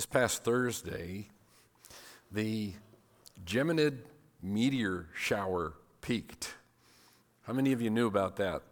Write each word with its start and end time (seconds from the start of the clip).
This 0.00 0.06
past 0.06 0.44
Thursday, 0.44 1.28
the 2.32 2.72
Geminid 3.44 3.98
meteor 4.42 5.08
shower 5.14 5.74
peaked. 6.00 6.54
How 7.42 7.52
many 7.52 7.72
of 7.72 7.82
you 7.82 7.90
knew 7.90 8.06
about 8.06 8.36
that? 8.36 8.62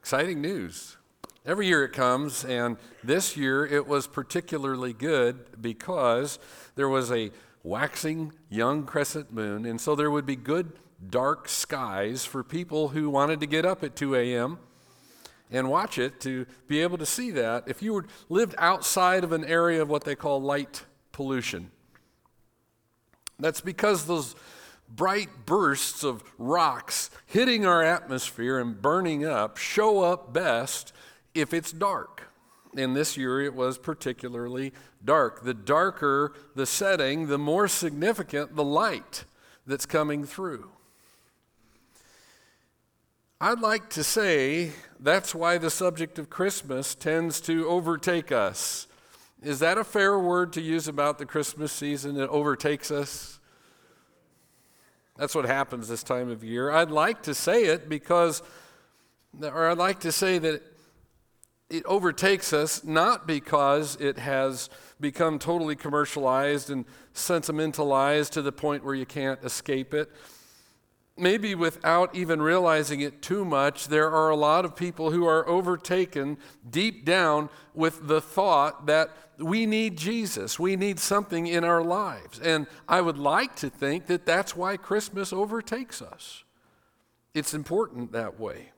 Exciting 0.00 0.40
news. 0.40 0.96
Every 1.46 1.68
year 1.68 1.84
it 1.84 1.92
comes, 1.92 2.44
and 2.44 2.78
this 3.04 3.36
year 3.36 3.64
it 3.64 3.86
was 3.86 4.08
particularly 4.08 4.92
good 4.92 5.62
because 5.62 6.40
there 6.74 6.88
was 6.88 7.12
a 7.12 7.30
waxing 7.62 8.32
young 8.48 8.86
crescent 8.86 9.32
moon, 9.32 9.66
and 9.66 9.80
so 9.80 9.94
there 9.94 10.10
would 10.10 10.26
be 10.26 10.34
good 10.34 10.72
dark 11.08 11.48
skies 11.48 12.24
for 12.24 12.42
people 12.42 12.88
who 12.88 13.08
wanted 13.08 13.38
to 13.38 13.46
get 13.46 13.64
up 13.64 13.84
at 13.84 13.94
2 13.94 14.16
a.m. 14.16 14.58
and 15.50 15.70
watch 15.70 15.98
it 15.98 16.20
to 16.20 16.46
be 16.66 16.80
able 16.80 16.98
to 16.98 17.06
see 17.06 17.30
that. 17.32 17.64
If 17.66 17.82
you 17.82 17.94
were, 17.94 18.06
lived 18.28 18.54
outside 18.58 19.24
of 19.24 19.32
an 19.32 19.44
area 19.44 19.80
of 19.82 19.88
what 19.88 20.04
they 20.04 20.14
call 20.14 20.40
light 20.40 20.84
pollution, 21.12 21.70
that's 23.38 23.60
because 23.60 24.06
those 24.06 24.34
bright 24.88 25.46
bursts 25.46 26.04
of 26.04 26.22
rocks 26.38 27.10
hitting 27.26 27.66
our 27.66 27.82
atmosphere 27.82 28.58
and 28.58 28.80
burning 28.80 29.24
up 29.24 29.56
show 29.56 30.02
up 30.02 30.32
best 30.32 30.92
if 31.34 31.52
it's 31.52 31.72
dark. 31.72 32.22
And 32.76 32.94
this 32.94 33.16
year 33.16 33.40
it 33.40 33.54
was 33.54 33.78
particularly 33.78 34.72
dark. 35.04 35.42
The 35.42 35.54
darker 35.54 36.34
the 36.54 36.66
setting, 36.66 37.26
the 37.26 37.38
more 37.38 37.68
significant 37.68 38.54
the 38.54 38.64
light 38.64 39.24
that's 39.66 39.86
coming 39.86 40.24
through. 40.24 40.70
I'd 43.38 43.60
like 43.60 43.90
to 43.90 44.02
say 44.02 44.72
that's 44.98 45.34
why 45.34 45.58
the 45.58 45.68
subject 45.68 46.18
of 46.18 46.30
Christmas 46.30 46.94
tends 46.94 47.38
to 47.42 47.68
overtake 47.68 48.32
us. 48.32 48.86
Is 49.42 49.58
that 49.58 49.76
a 49.76 49.84
fair 49.84 50.18
word 50.18 50.54
to 50.54 50.62
use 50.62 50.88
about 50.88 51.18
the 51.18 51.26
Christmas 51.26 51.70
season? 51.70 52.18
It 52.18 52.30
overtakes 52.30 52.90
us? 52.90 53.38
That's 55.18 55.34
what 55.34 55.44
happens 55.44 55.86
this 55.86 56.02
time 56.02 56.30
of 56.30 56.42
year. 56.42 56.70
I'd 56.70 56.90
like 56.90 57.24
to 57.24 57.34
say 57.34 57.64
it 57.64 57.90
because, 57.90 58.42
or 59.42 59.68
I'd 59.68 59.76
like 59.76 60.00
to 60.00 60.12
say 60.12 60.38
that 60.38 60.62
it 61.68 61.84
overtakes 61.84 62.54
us 62.54 62.84
not 62.84 63.26
because 63.26 63.96
it 63.96 64.16
has 64.16 64.70
become 64.98 65.38
totally 65.38 65.76
commercialized 65.76 66.70
and 66.70 66.86
sentimentalized 67.12 68.32
to 68.32 68.40
the 68.40 68.52
point 68.52 68.82
where 68.82 68.94
you 68.94 69.04
can't 69.04 69.44
escape 69.44 69.92
it. 69.92 70.10
Maybe 71.18 71.54
without 71.54 72.14
even 72.14 72.42
realizing 72.42 73.00
it 73.00 73.22
too 73.22 73.44
much, 73.44 73.88
there 73.88 74.10
are 74.10 74.28
a 74.28 74.36
lot 74.36 74.66
of 74.66 74.76
people 74.76 75.10
who 75.10 75.26
are 75.26 75.48
overtaken 75.48 76.36
deep 76.68 77.06
down 77.06 77.48
with 77.74 78.06
the 78.06 78.20
thought 78.20 78.86
that 78.86 79.10
we 79.38 79.64
need 79.64 79.96
Jesus. 79.96 80.58
We 80.58 80.76
need 80.76 80.98
something 80.98 81.46
in 81.46 81.64
our 81.64 81.82
lives. 81.82 82.38
And 82.38 82.66
I 82.88 83.00
would 83.00 83.18
like 83.18 83.56
to 83.56 83.70
think 83.70 84.06
that 84.06 84.26
that's 84.26 84.54
why 84.54 84.76
Christmas 84.76 85.32
overtakes 85.32 86.02
us. 86.02 86.44
It's 87.34 87.54
important 87.54 88.12
that 88.12 88.38
way. 88.38 88.72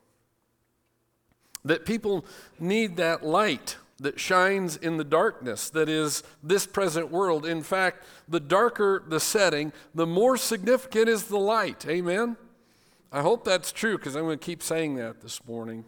That 1.65 1.85
people 1.85 2.25
need 2.61 2.97
that 2.97 3.25
light 3.25 3.77
that 4.01 4.21
shines 4.21 4.77
in 4.77 4.97
the 4.97 5.05
darkness 5.05 5.71
that 5.71 5.89
is 5.89 6.23
this 6.43 6.67
present 6.67 7.11
world. 7.11 7.45
In 7.45 7.63
fact, 7.63 8.05
the 8.29 8.41
darker 8.41 9.03
the 9.07 9.21
setting, 9.21 9.73
the 9.95 10.07
more 10.07 10.37
significant 10.37 11.09
is 11.09 11.25
the 11.25 11.39
light. 11.39 11.85
Amen? 11.89 12.37
I 13.11 13.23
hope 13.23 13.45
that's 13.45 13.73
true 13.73 13.99
because 13.99 14.15
I'm 14.15 14.25
going 14.25 14.39
to 14.39 14.45
keep 14.45 14.63
saying 14.63 14.97
that 14.97 15.21
this 15.21 15.45
morning. 15.47 15.85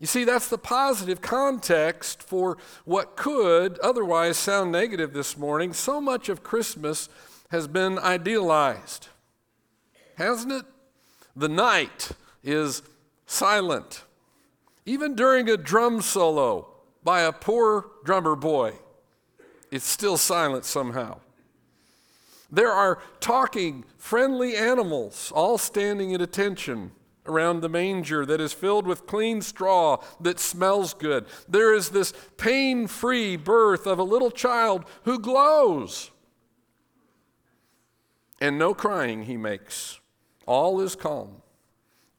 You 0.00 0.06
see, 0.06 0.24
that's 0.24 0.48
the 0.48 0.58
positive 0.58 1.22
context 1.22 2.22
for 2.22 2.58
what 2.84 3.16
could 3.16 3.78
otherwise 3.78 4.36
sound 4.36 4.72
negative 4.72 5.12
this 5.12 5.38
morning. 5.38 5.72
So 5.72 6.00
much 6.00 6.28
of 6.28 6.42
Christmas 6.42 7.08
has 7.50 7.68
been 7.68 7.98
idealized, 8.00 9.08
hasn't 10.16 10.52
it? 10.52 10.64
The 11.36 11.48
night 11.48 12.10
is 12.42 12.82
silent. 13.26 14.02
Even 14.84 15.14
during 15.14 15.48
a 15.48 15.56
drum 15.56 16.02
solo 16.02 16.71
by 17.04 17.22
a 17.22 17.32
poor 17.32 17.86
drummer 18.04 18.36
boy, 18.36 18.74
it's 19.70 19.86
still 19.86 20.16
silent 20.16 20.64
somehow. 20.64 21.18
There 22.50 22.70
are 22.70 22.98
talking, 23.20 23.84
friendly 23.96 24.56
animals 24.56 25.32
all 25.34 25.56
standing 25.56 26.14
at 26.14 26.20
attention 26.20 26.92
around 27.24 27.60
the 27.60 27.68
manger 27.68 28.26
that 28.26 28.40
is 28.40 28.52
filled 28.52 28.86
with 28.86 29.06
clean 29.06 29.40
straw 29.40 30.02
that 30.20 30.38
smells 30.38 30.92
good. 30.92 31.24
There 31.48 31.72
is 31.74 31.90
this 31.90 32.12
pain 32.36 32.86
free 32.86 33.36
birth 33.36 33.86
of 33.86 33.98
a 33.98 34.04
little 34.04 34.30
child 34.30 34.84
who 35.04 35.18
glows. 35.18 36.10
And 38.40 38.58
no 38.58 38.74
crying 38.74 39.22
he 39.22 39.36
makes. 39.36 40.00
All 40.46 40.80
is 40.80 40.96
calm. 40.96 41.42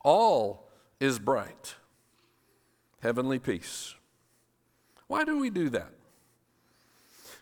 All 0.04 0.70
is 1.00 1.20
bright 1.20 1.76
heavenly 3.04 3.38
peace. 3.38 3.96
Why 5.08 5.24
do 5.24 5.40
we 5.40 5.50
do 5.50 5.70
that? 5.70 5.92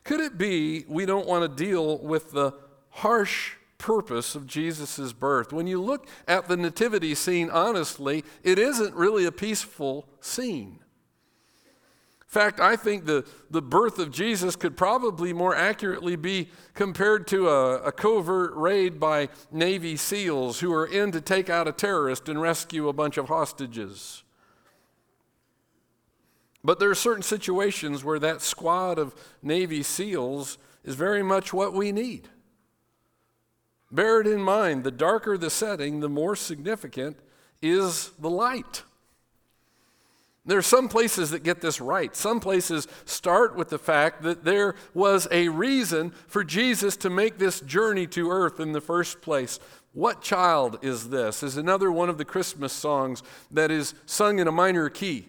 Could 0.03 0.19
it 0.19 0.37
be 0.37 0.85
we 0.87 1.05
don't 1.05 1.27
want 1.27 1.43
to 1.43 1.63
deal 1.63 1.99
with 1.99 2.31
the 2.31 2.53
harsh 2.89 3.53
purpose 3.77 4.35
of 4.35 4.47
Jesus' 4.47 5.13
birth? 5.13 5.53
When 5.53 5.67
you 5.67 5.81
look 5.81 6.07
at 6.27 6.47
the 6.47 6.57
nativity 6.57 7.15
scene 7.15 7.49
honestly, 7.49 8.23
it 8.43 8.57
isn't 8.57 8.95
really 8.95 9.25
a 9.25 9.31
peaceful 9.31 10.07
scene. 10.19 10.79
In 12.31 12.39
fact, 12.39 12.61
I 12.61 12.77
think 12.77 13.05
the, 13.05 13.25
the 13.49 13.61
birth 13.61 13.99
of 13.99 14.09
Jesus 14.09 14.55
could 14.55 14.77
probably 14.77 15.33
more 15.33 15.53
accurately 15.53 16.15
be 16.15 16.47
compared 16.73 17.27
to 17.27 17.49
a, 17.49 17.81
a, 17.81 17.91
covert 17.91 18.55
raid 18.55 19.01
by 19.01 19.27
Navy 19.51 19.97
SEALs 19.97 20.61
who 20.61 20.73
are 20.73 20.85
in 20.85 21.11
to 21.11 21.19
take 21.19 21.49
out 21.49 21.67
a 21.67 21.73
terrorist 21.73 22.29
and 22.29 22.41
rescue 22.41 22.87
a 22.87 22.93
bunch 22.93 23.17
of 23.17 23.27
hostages. 23.27 24.23
But 26.63 26.79
there 26.79 26.89
are 26.89 26.95
certain 26.95 27.23
situations 27.23 28.03
where 28.03 28.19
that 28.19 28.41
squad 28.41 28.99
of 28.99 29.15
Navy 29.41 29.81
SEALs 29.83 30.57
is 30.83 30.95
very 30.95 31.23
much 31.23 31.53
what 31.53 31.73
we 31.73 31.91
need. 31.91 32.29
Bear 33.91 34.21
it 34.21 34.27
in 34.27 34.41
mind 34.41 34.83
the 34.83 34.91
darker 34.91 35.37
the 35.37 35.49
setting, 35.49 35.99
the 35.99 36.09
more 36.09 36.35
significant 36.35 37.17
is 37.61 38.11
the 38.19 38.29
light. 38.29 38.83
There 40.43 40.57
are 40.57 40.63
some 40.63 40.89
places 40.89 41.29
that 41.31 41.43
get 41.43 41.61
this 41.61 41.79
right. 41.79 42.15
Some 42.15 42.39
places 42.39 42.87
start 43.05 43.55
with 43.55 43.69
the 43.69 43.77
fact 43.77 44.23
that 44.23 44.43
there 44.43 44.75
was 44.93 45.27
a 45.29 45.49
reason 45.49 46.11
for 46.27 46.43
Jesus 46.43 46.97
to 46.97 47.11
make 47.11 47.37
this 47.37 47.59
journey 47.61 48.07
to 48.07 48.31
earth 48.31 48.59
in 48.59 48.71
the 48.71 48.81
first 48.81 49.21
place. 49.21 49.59
What 49.93 50.21
child 50.21 50.79
is 50.81 51.09
this? 51.09 51.43
Is 51.43 51.57
another 51.57 51.91
one 51.91 52.09
of 52.09 52.17
the 52.17 52.25
Christmas 52.25 52.73
songs 52.73 53.21
that 53.51 53.69
is 53.69 53.93
sung 54.07 54.39
in 54.39 54.47
a 54.47 54.51
minor 54.51 54.89
key. 54.89 55.27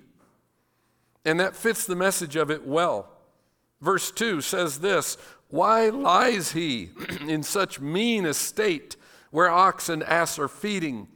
And 1.25 1.39
that 1.41 1.57
fits 1.57 1.87
the 1.87 1.97
message 1.97 2.37
of 2.37 2.51
it 2.51 2.67
well. 2.67 3.09
Verse 3.81 4.11
2 4.11 4.41
says 4.41 4.81
this 4.81 5.17
Why 5.49 5.89
lies 5.89 6.53
he 6.53 6.91
in 7.29 7.43
such 7.43 7.81
mean 7.81 8.25
estate 8.25 8.97
where 9.31 9.51
ox 9.51 9.89
and 9.89 10.03
ass 10.03 10.39
are 10.39 10.49
feeding? 10.49 11.09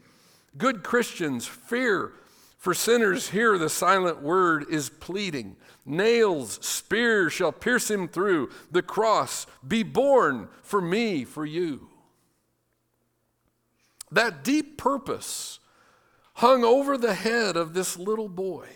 Good 0.57 0.83
Christians 0.83 1.47
fear, 1.47 2.13
for 2.59 2.73
sinners 2.73 3.31
here 3.31 3.59
the 3.59 3.69
silent 3.69 4.23
word 4.23 4.67
is 4.71 4.89
pleading. 4.89 5.57
Nails, 5.85 6.59
spears 6.67 7.33
shall 7.33 7.53
pierce 7.53 7.91
him 7.91 8.09
through. 8.09 8.51
The 8.71 8.83
cross 8.83 9.47
be 9.67 9.83
borne 9.83 10.49
for 10.63 10.81
me, 10.81 11.25
for 11.25 11.45
you. 11.45 11.89
That 14.11 14.43
deep 14.43 14.79
purpose 14.79 15.61
hung 16.35 16.65
over 16.65 16.99
the 16.99 17.15
head 17.15 17.57
of 17.57 17.75
this 17.75 17.99
little 17.99 18.29
boy. 18.29 18.69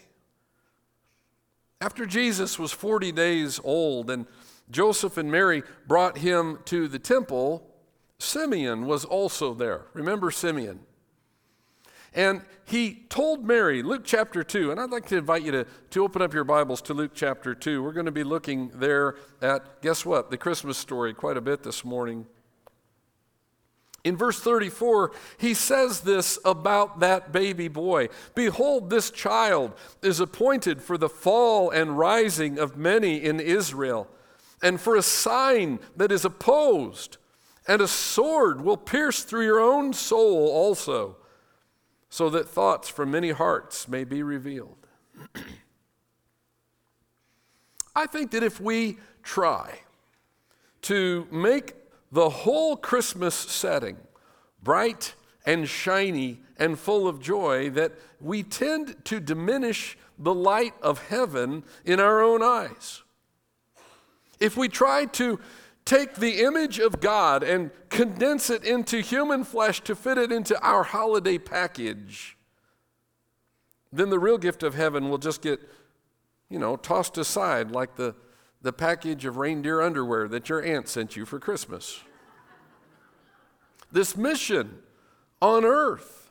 After 1.83 2.05
Jesus 2.05 2.59
was 2.59 2.73
40 2.73 3.11
days 3.13 3.59
old 3.65 4.11
and 4.11 4.27
Joseph 4.71 5.17
and 5.17 5.31
Mary 5.31 5.63
brought 5.87 6.19
him 6.19 6.59
to 6.67 6.89
the 6.89 6.99
temple, 6.99 7.67
Simeon 8.19 8.85
was 8.85 9.07
also 9.07 9.55
there. 9.55 9.87
Remember 9.95 10.31
Simeon? 10.31 10.81
And 12.13 12.43
he 12.67 13.07
told 13.09 13.47
Mary, 13.47 13.83
Luke 13.83 14.03
chapter 14.05 14.45
2, 14.45 14.71
and 14.71 14.79
I'd 14.79 14.91
like 14.91 15.07
to 15.07 15.17
invite 15.17 15.43
you 15.43 15.53
to, 15.53 15.67
to 15.91 16.05
open 16.05 16.21
up 16.21 16.35
your 16.35 16.45
Bibles 16.45 16.83
to 16.83 16.95
Luke 16.95 17.13
chapter 17.15 17.55
2. 17.55 17.83
We're 17.83 17.93
going 17.93 18.05
to 18.05 18.13
be 18.13 18.25
looking 18.25 18.71
there 18.75 19.17
at, 19.41 19.81
guess 19.81 20.05
what, 20.05 20.31
the 20.31 20.37
Christmas 20.37 20.77
story 20.77 21.15
quite 21.15 21.39
a 21.39 21.41
bit 21.41 21.63
this 21.63 21.83
morning. 21.83 22.27
In 24.03 24.17
verse 24.17 24.41
34, 24.41 25.13
he 25.39 25.53
says 25.53 26.01
this 26.01 26.39
about 26.45 27.01
that 27.01 27.33
baby 27.33 27.69
boy 27.69 28.09
Behold, 28.35 28.89
this 28.89 29.11
child 29.11 29.75
is 30.03 30.21
appointed 30.21 30.83
for 30.83 30.97
the 30.97 31.09
fall 31.09 31.71
and 31.71 31.99
rising 31.99 32.59
of 32.59 32.77
many 32.77 33.17
in 33.23 33.41
Israel, 33.41 34.09
and 34.63 34.81
for 34.81 34.97
a 34.97 35.03
sign 35.03 35.81
that 35.97 36.11
is 36.11 36.25
opposed, 36.25 37.19
and 37.69 37.83
a 37.83 37.89
sword 37.89 38.63
will 38.63 38.77
pierce 38.77 39.23
through 39.23 39.45
your 39.45 39.61
own 39.61 39.93
soul 39.93 40.49
also, 40.49 41.17
so 42.09 42.31
that 42.31 42.49
thoughts 42.49 42.89
from 42.89 43.11
many 43.11 43.31
hearts 43.31 43.87
may 43.87 44.05
be 44.05 44.23
revealed. 44.23 44.87
I 47.95 48.07
think 48.07 48.31
that 48.31 48.43
if 48.43 48.61
we 48.61 48.99
try, 49.23 49.81
to 50.83 51.27
make 51.31 51.75
the 52.13 52.31
whole 52.31 52.77
Christmas 52.77 53.35
setting 53.35 53.97
bright 54.63 55.15
and 55.47 55.69
shiny 55.69 56.41
and 56.59 56.79
full 56.79 57.09
of 57.09 57.21
joy 57.21 57.71
that 57.71 57.93
we 58.21 58.43
tend 58.43 59.05
to 59.07 59.21
diminish 59.21 59.97
the 60.19 60.35
light 60.35 60.75
of 60.83 61.09
heaven 61.09 61.65
in 61.85 61.99
our 61.99 62.23
own 62.23 62.43
eyes. 62.43 63.03
If 64.39 64.57
we 64.57 64.69
try 64.69 65.07
to 65.07 65.41
take 65.85 66.15
the 66.15 66.43
image 66.43 66.79
of 66.79 67.01
God 67.01 67.43
and 67.43 67.71
condense 67.89 68.51
it 68.51 68.65
into 68.65 69.01
human 69.01 69.45
flesh 69.45 69.81
to 69.83 69.97
fit 69.97 70.19
it 70.19 70.31
into 70.31 70.61
our 70.61 70.83
holiday 70.83 71.39
package, 71.39 72.37
then 73.93 74.11
the 74.11 74.19
real 74.19 74.39
gift 74.39 74.63
of 74.63 74.75
heaven 74.75 75.09
will 75.09 75.19
just 75.19 75.43
get, 75.43 75.61
you 76.49 76.59
know, 76.59 76.77
tossed 76.77 77.19
aside 77.19 77.71
like 77.71 77.97
the, 77.97 78.15
the 78.63 78.73
package 78.73 79.25
of 79.25 79.37
reindeer 79.37 79.81
underwear 79.81 80.29
that 80.29 80.49
your 80.49 80.63
aunt 80.63 80.89
sent 80.89 81.17
you 81.17 81.25
for 81.25 81.39
Christmas. 81.39 82.01
this 83.91 84.17
mission 84.17 84.79
on 85.41 85.65
earth 85.65 86.31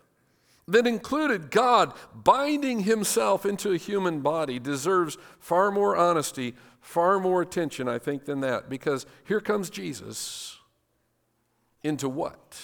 that 0.68 0.86
included 0.86 1.50
God 1.50 1.94
binding 2.14 2.82
himself 2.82 3.46
into 3.46 3.72
a 3.72 3.78
human 3.78 4.22
body 4.22 4.60
deserves 4.60 5.18
far 5.40 5.72
more 5.72 5.98
honesty, 5.98 6.54
far 6.80 7.20
more 7.20 7.42
attention, 7.42 7.88
I 7.88 7.98
think, 7.98 8.26
than 8.26 8.42
that. 8.42 8.70
Because 8.70 9.08
here 9.26 9.42
comes 9.42 9.72
Jesus 9.72 10.60
into 11.82 12.08
what? 12.08 12.62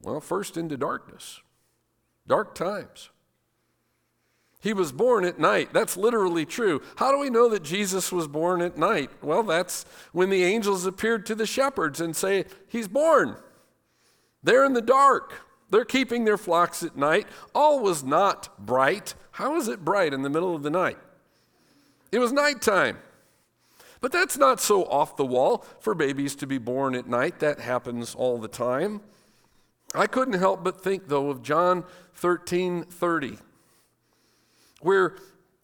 Well, 0.00 0.20
first 0.20 0.56
into 0.56 0.76
darkness, 0.76 1.40
dark 2.26 2.56
times. 2.56 3.10
He 4.62 4.72
was 4.72 4.92
born 4.92 5.24
at 5.24 5.40
night. 5.40 5.72
That's 5.72 5.96
literally 5.96 6.46
true. 6.46 6.82
How 6.96 7.10
do 7.10 7.18
we 7.18 7.30
know 7.30 7.48
that 7.48 7.64
Jesus 7.64 8.12
was 8.12 8.28
born 8.28 8.62
at 8.62 8.78
night? 8.78 9.10
Well, 9.20 9.42
that's 9.42 9.84
when 10.12 10.30
the 10.30 10.44
angels 10.44 10.86
appeared 10.86 11.26
to 11.26 11.34
the 11.34 11.46
shepherds 11.46 12.00
and 12.00 12.14
say, 12.14 12.44
He's 12.68 12.86
born. 12.86 13.36
They're 14.44 14.64
in 14.64 14.72
the 14.72 14.80
dark. 14.80 15.34
They're 15.70 15.84
keeping 15.84 16.24
their 16.24 16.38
flocks 16.38 16.84
at 16.84 16.96
night. 16.96 17.26
All 17.56 17.80
was 17.80 18.04
not 18.04 18.64
bright. 18.64 19.14
How 19.32 19.56
is 19.56 19.66
it 19.66 19.84
bright 19.84 20.14
in 20.14 20.22
the 20.22 20.30
middle 20.30 20.54
of 20.54 20.62
the 20.62 20.70
night? 20.70 20.98
It 22.12 22.20
was 22.20 22.32
nighttime. 22.32 22.98
But 24.00 24.12
that's 24.12 24.38
not 24.38 24.60
so 24.60 24.84
off 24.84 25.16
the 25.16 25.24
wall 25.24 25.64
for 25.80 25.94
babies 25.94 26.36
to 26.36 26.46
be 26.46 26.58
born 26.58 26.94
at 26.94 27.08
night. 27.08 27.40
That 27.40 27.58
happens 27.58 28.14
all 28.14 28.38
the 28.38 28.48
time. 28.48 29.00
I 29.92 30.06
couldn't 30.06 30.38
help 30.38 30.62
but 30.62 30.82
think, 30.82 31.08
though, 31.08 31.30
of 31.30 31.42
John 31.42 31.84
13 32.14 32.84
30, 32.84 33.38
where 34.82 35.16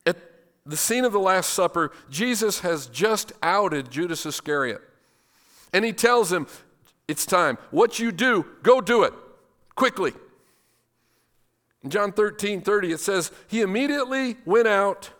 at 0.07 0.17
the 0.65 0.77
scene 0.77 1.05
of 1.05 1.13
the 1.13 1.21
Last 1.21 1.51
Supper, 1.51 1.93
Jesus 2.11 2.61
has 2.61 2.87
just 2.87 3.33
outed 3.43 3.91
Judas 3.91 4.25
Iscariot. 4.27 4.81
And 5.73 5.85
he 5.85 5.93
tells 5.93 6.33
him, 6.33 6.47
It's 7.07 7.27
time. 7.27 7.59
What 7.71 7.99
you 7.99 8.11
do, 8.11 8.47
go 8.63 8.81
do 8.81 9.03
it 9.03 9.13
quickly. 9.75 10.13
In 11.83 11.91
John 11.91 12.13
13 12.13 12.63
30, 12.63 12.93
it 12.93 13.01
says, 13.01 13.31
He 13.47 13.61
immediately 13.61 14.37
went 14.45 14.67
out 14.67 15.11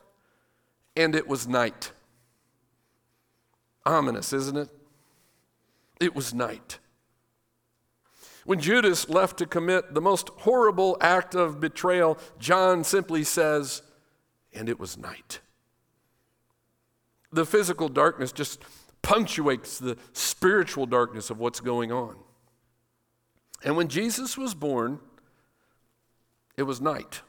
and 0.97 1.15
it 1.15 1.29
was 1.29 1.47
night. 1.47 1.93
Ominous, 3.87 4.33
isn't 4.33 4.57
it? 4.57 4.69
It 6.01 6.15
was 6.15 6.35
night. 6.35 6.79
When 8.45 8.61
Judas 8.61 9.09
left 9.09 9.39
to 9.39 9.47
commit 9.47 9.95
the 9.95 10.01
most 10.01 10.31
horrible 10.39 10.97
act 11.01 11.35
of 11.35 11.61
betrayal, 11.61 12.19
John 12.39 12.83
simply 12.83 13.23
says, 13.23 13.83
and 14.59 14.69
it 14.69 14.81
was 14.81 14.99
night. 14.99 15.41
The 17.31 17.47
physical 17.47 17.89
darkness 17.89 18.33
just 18.33 18.61
punctuates 19.03 19.79
the 19.79 19.97
spiritual 20.13 20.85
darkness 20.85 21.31
of 21.31 21.39
what's 21.39 21.61
going 21.61 21.93
on. 21.93 22.17
And 23.65 23.77
when 23.77 23.87
Jesus 23.89 24.37
was 24.37 24.55
born, 24.55 24.99
it 26.57 26.65
was 26.65 26.81
night. 26.81 27.23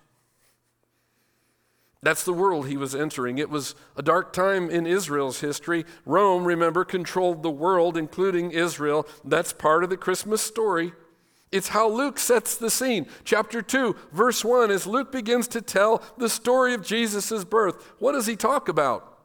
That's 2.02 2.24
the 2.24 2.34
world 2.34 2.68
he 2.68 2.78
was 2.78 2.96
entering. 2.96 3.38
It 3.38 3.50
was 3.50 3.76
a 3.96 4.02
dark 4.02 4.34
time 4.34 4.70
in 4.70 4.88
Israel's 4.88 5.42
history. 5.42 5.86
Rome, 6.06 6.46
remember, 6.46 6.84
controlled 6.84 7.44
the 7.44 7.52
world, 7.52 7.96
including 7.96 8.52
Israel. 8.52 9.06
That's 9.24 9.54
part 9.54 9.84
of 9.84 9.90
the 9.92 9.98
Christmas 9.98 10.42
story. 10.42 10.94
It's 11.52 11.70
how 11.70 11.90
Luke 11.90 12.20
sets 12.20 12.56
the 12.56 12.70
scene. 12.70 13.08
Chapter 13.24 13.62
2, 13.62 13.96
verse 14.12 14.46
1, 14.46 14.70
as 14.70 14.86
Luke 14.86 15.12
begins 15.12 15.48
to 15.50 15.62
tell 15.62 16.04
the 16.18 16.30
story 16.30 16.74
of 16.74 16.86
Jesus' 16.86 17.44
birth, 17.44 17.94
what 18.00 18.12
does 18.12 18.28
he 18.28 18.36
talk 18.36 18.70
about? 18.70 19.18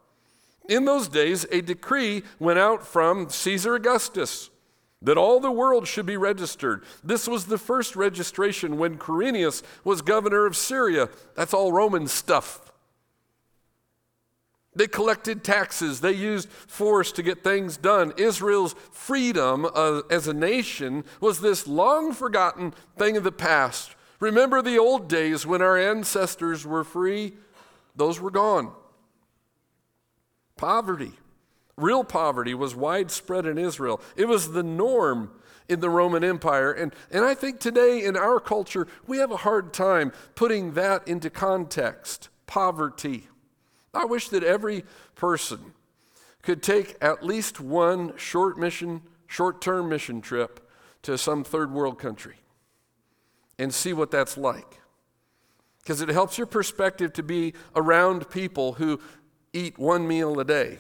In 0.68 0.86
those 0.86 1.08
days, 1.08 1.44
a 1.52 1.60
decree 1.60 2.22
went 2.38 2.58
out 2.58 2.86
from 2.86 3.28
Caesar 3.28 3.74
Augustus 3.74 4.48
that 5.02 5.18
all 5.18 5.38
the 5.38 5.50
world 5.50 5.86
should 5.86 6.06
be 6.06 6.16
registered. 6.16 6.82
This 7.02 7.28
was 7.28 7.44
the 7.44 7.58
first 7.58 7.94
registration 7.94 8.78
when 8.78 8.96
Quirinius 8.96 9.62
was 9.84 10.00
governor 10.00 10.46
of 10.46 10.56
Syria. 10.56 11.10
That's 11.36 11.52
all 11.52 11.72
Roman 11.72 12.06
stuff. 12.06 12.63
They 14.76 14.86
collected 14.86 15.44
taxes. 15.44 16.00
They 16.00 16.12
used 16.12 16.48
force 16.48 17.12
to 17.12 17.22
get 17.22 17.44
things 17.44 17.76
done. 17.76 18.12
Israel's 18.16 18.74
freedom 18.90 19.66
uh, 19.66 20.02
as 20.10 20.26
a 20.26 20.34
nation 20.34 21.04
was 21.20 21.40
this 21.40 21.66
long 21.66 22.12
forgotten 22.12 22.74
thing 22.98 23.16
of 23.16 23.24
the 23.24 23.32
past. 23.32 23.94
Remember 24.20 24.62
the 24.62 24.78
old 24.78 25.08
days 25.08 25.46
when 25.46 25.62
our 25.62 25.78
ancestors 25.78 26.66
were 26.66 26.84
free? 26.84 27.34
Those 27.94 28.20
were 28.20 28.30
gone. 28.30 28.72
Poverty, 30.56 31.12
real 31.76 32.04
poverty, 32.04 32.54
was 32.54 32.74
widespread 32.74 33.46
in 33.46 33.58
Israel. 33.58 34.00
It 34.16 34.26
was 34.26 34.52
the 34.52 34.62
norm 34.62 35.30
in 35.68 35.80
the 35.80 35.90
Roman 35.90 36.24
Empire. 36.24 36.72
And, 36.72 36.94
and 37.10 37.24
I 37.24 37.34
think 37.34 37.60
today 37.60 38.04
in 38.04 38.16
our 38.16 38.40
culture, 38.40 38.86
we 39.06 39.18
have 39.18 39.30
a 39.30 39.38
hard 39.38 39.72
time 39.72 40.12
putting 40.34 40.72
that 40.72 41.06
into 41.08 41.30
context 41.30 42.28
poverty. 42.46 43.28
I 43.94 44.05
wish 44.05 44.29
that 44.31 44.43
every 44.43 44.85
person 45.14 45.73
could 46.43 46.62
take 46.62 46.96
at 47.00 47.25
least 47.25 47.61
one 47.61 48.17
short 48.17 48.58
mission, 48.58 49.02
short-term 49.26 49.88
mission 49.88 50.20
trip 50.20 50.69
to 51.02 51.17
some 51.17 51.44
third 51.44 51.73
world 51.73 51.99
country 51.99 52.37
and 53.58 53.73
see 53.73 53.93
what 53.93 54.11
that's 54.11 54.37
like. 54.37 54.81
Because 55.82 56.00
it 56.00 56.08
helps 56.08 56.38
your 56.38 56.46
perspective 56.46 57.12
to 57.14 57.23
be 57.23 57.55
around 57.76 58.31
people 58.31 58.75
who 58.75 59.00
eat 59.52 59.79
one 59.79 60.08
meal 60.08 60.38
a 60.41 60.44
day 60.44 60.79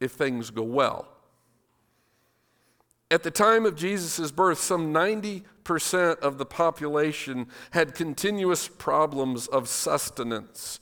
if 0.00 0.12
things 0.12 0.50
go 0.50 0.62
well. 0.62 1.08
At 3.10 3.22
the 3.22 3.30
time 3.30 3.64
of 3.64 3.76
Jesus' 3.76 4.32
birth, 4.32 4.58
some 4.58 4.92
90% 4.92 6.18
of 6.18 6.38
the 6.38 6.46
population 6.46 7.46
had 7.70 7.94
continuous 7.94 8.66
problems 8.66 9.46
of 9.46 9.68
sustenance 9.68 10.80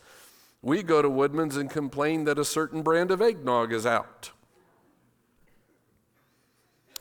we 0.65 0.83
go 0.83 1.03
to 1.03 1.11
Woodman's 1.11 1.59
and 1.59 1.71
complain 1.71 2.25
that 2.25 2.39
a 2.39 2.45
certain 2.45 2.83
brand 2.83 3.11
of 3.11 3.21
eggnog 3.21 3.73
is 3.73 3.85
out. 3.85 4.33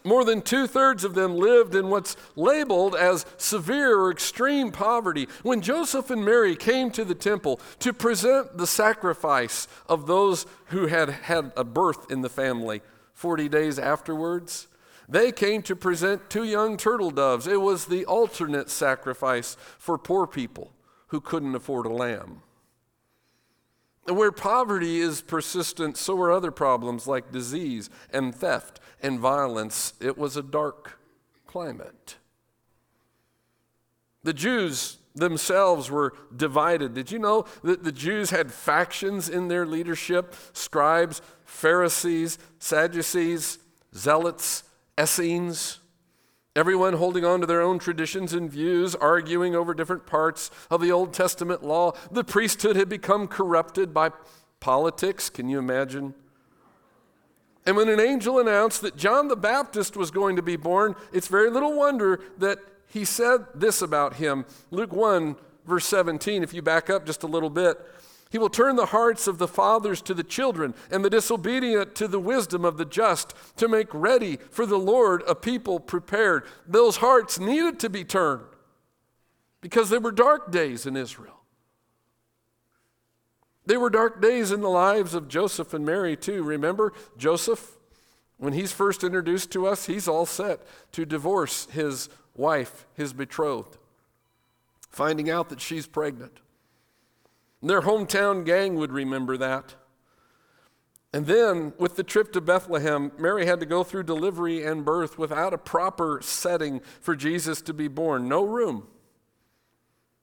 More 0.03 0.25
than 0.25 0.41
two 0.41 0.67
thirds 0.67 1.05
of 1.05 1.13
them 1.13 1.37
lived 1.37 1.73
in 1.73 1.89
what's 1.89 2.17
labeled 2.35 2.93
as 2.93 3.25
severe 3.37 3.97
or 3.97 4.11
extreme 4.11 4.69
poverty. 4.69 5.29
When 5.43 5.61
Joseph 5.61 6.09
and 6.09 6.25
Mary 6.25 6.57
came 6.57 6.91
to 6.91 7.05
the 7.05 7.15
temple 7.15 7.61
to 7.79 7.93
present 7.93 8.57
the 8.57 8.67
sacrifice 8.67 9.69
of 9.87 10.07
those 10.07 10.45
who 10.67 10.87
had 10.87 11.09
had 11.09 11.53
a 11.55 11.63
birth 11.63 12.11
in 12.11 12.19
the 12.19 12.29
family 12.29 12.81
40 13.13 13.47
days 13.47 13.79
afterwards, 13.79 14.67
they 15.07 15.31
came 15.31 15.61
to 15.63 15.75
present 15.75 16.29
two 16.29 16.43
young 16.43 16.75
turtle 16.75 17.11
doves. 17.11 17.47
It 17.47 17.61
was 17.61 17.85
the 17.85 18.03
alternate 18.03 18.69
sacrifice 18.69 19.55
for 19.77 19.97
poor 19.97 20.27
people 20.27 20.73
who 21.07 21.21
couldn't 21.21 21.55
afford 21.55 21.85
a 21.85 21.93
lamb. 21.93 22.41
Where 24.05 24.31
poverty 24.31 24.99
is 24.99 25.21
persistent, 25.21 25.97
so 25.97 26.19
are 26.19 26.31
other 26.31 26.51
problems 26.51 27.07
like 27.07 27.31
disease 27.31 27.89
and 28.11 28.35
theft 28.35 28.79
and 29.01 29.19
violence. 29.19 29.93
It 30.01 30.17
was 30.17 30.35
a 30.35 30.43
dark 30.43 30.99
climate. 31.47 32.17
The 34.23 34.33
Jews 34.33 34.97
themselves 35.15 35.91
were 35.91 36.13
divided. 36.35 36.93
Did 36.93 37.11
you 37.11 37.19
know 37.19 37.45
that 37.63 37.83
the 37.83 37.91
Jews 37.91 38.31
had 38.31 38.51
factions 38.51 39.29
in 39.29 39.47
their 39.47 39.65
leadership? 39.65 40.35
Scribes, 40.53 41.21
Pharisees, 41.45 42.39
Sadducees, 42.59 43.59
Zealots, 43.95 44.63
Essenes. 44.99 45.79
Everyone 46.55 46.93
holding 46.93 47.25
on 47.25 47.41
to 47.41 47.47
their 47.47 47.61
own 47.61 47.79
traditions 47.79 48.31
and 48.31 48.49
views, 48.49 48.93
arguing 48.93 49.55
over 49.55 49.73
different 49.73 50.05
parts 50.05 50.51
of 50.69 50.81
the 50.81 50.91
Old 50.91 51.11
Testament 51.11 51.63
law. 51.63 51.93
The 52.11 52.23
priesthood 52.23 52.75
had 52.75 52.89
become 52.89 53.27
corrupted 53.27 53.91
by 53.91 54.11
politics. 54.59 55.31
Can 55.31 55.49
you 55.49 55.57
imagine? 55.57 56.13
And 57.65 57.75
when 57.75 57.89
an 57.89 57.99
angel 57.99 58.39
announced 58.39 58.81
that 58.81 58.95
John 58.95 59.29
the 59.29 59.35
Baptist 59.35 59.97
was 59.97 60.11
going 60.11 60.35
to 60.35 60.43
be 60.43 60.55
born, 60.55 60.95
it's 61.11 61.27
very 61.27 61.49
little 61.49 61.75
wonder 61.75 62.19
that 62.37 62.59
he 62.87 63.03
said 63.03 63.45
this 63.55 63.81
about 63.81 64.15
him. 64.15 64.45
Luke 64.69 64.93
1, 64.93 65.35
verse 65.65 65.85
17, 65.85 66.43
if 66.43 66.53
you 66.53 66.61
back 66.61 66.87
up 66.87 67.05
just 67.05 67.23
a 67.23 67.27
little 67.27 67.49
bit, 67.49 67.79
He 68.33 68.39
will 68.39 68.49
turn 68.49 68.77
the 68.77 68.87
hearts 68.87 69.27
of 69.27 69.37
the 69.37 69.47
fathers 69.47 70.01
to 70.01 70.15
the 70.15 70.23
children 70.23 70.73
and 70.89 71.05
the 71.05 71.09
disobedient 71.11 71.93
to 71.93 72.07
the 72.07 72.19
wisdom 72.19 72.65
of 72.65 72.77
the 72.77 72.83
just 72.85 73.35
to 73.57 73.67
make 73.67 73.89
ready 73.93 74.37
for 74.49 74.65
the 74.65 74.79
Lord 74.79 75.21
a 75.27 75.35
people 75.35 75.79
prepared. 75.79 76.43
Those 76.65 76.97
hearts 76.97 77.37
needed 77.37 77.79
to 77.81 77.91
be 77.91 78.03
turned 78.03 78.41
because 79.61 79.91
there 79.91 79.99
were 79.99 80.11
dark 80.11 80.51
days 80.51 80.87
in 80.87 80.97
Israel. 80.97 81.41
They 83.67 83.77
were 83.77 83.91
dark 83.91 84.19
days 84.19 84.51
in 84.51 84.61
the 84.61 84.67
lives 84.67 85.13
of 85.13 85.27
Joseph 85.27 85.71
and 85.75 85.85
Mary, 85.85 86.17
too. 86.17 86.41
Remember, 86.41 86.91
Joseph, 87.15 87.77
when 88.37 88.53
he's 88.53 88.71
first 88.71 89.03
introduced 89.03 89.51
to 89.51 89.67
us, 89.67 89.85
he's 89.85 90.07
all 90.07 90.25
set 90.25 90.61
to 90.93 91.05
divorce 91.05 91.67
his 91.69 92.09
wife, 92.35 92.87
his 92.95 93.13
betrothed, 93.13 93.77
finding 94.89 95.29
out 95.29 95.49
that 95.49 95.61
she's 95.61 95.85
pregnant. 95.85 96.39
Their 97.63 97.81
hometown 97.81 98.45
gang 98.45 98.75
would 98.75 98.91
remember 98.91 99.37
that. 99.37 99.75
And 101.13 101.25
then, 101.27 101.73
with 101.77 101.95
the 101.95 102.03
trip 102.03 102.33
to 102.33 102.41
Bethlehem, 102.41 103.11
Mary 103.17 103.45
had 103.45 103.59
to 103.59 103.65
go 103.65 103.83
through 103.83 104.03
delivery 104.03 104.65
and 104.65 104.83
birth 104.83 105.17
without 105.17 105.53
a 105.53 105.57
proper 105.57 106.19
setting 106.21 106.81
for 106.99 107.15
Jesus 107.15 107.61
to 107.61 107.73
be 107.73 107.87
born. 107.87 108.27
No 108.27 108.43
room. 108.43 108.87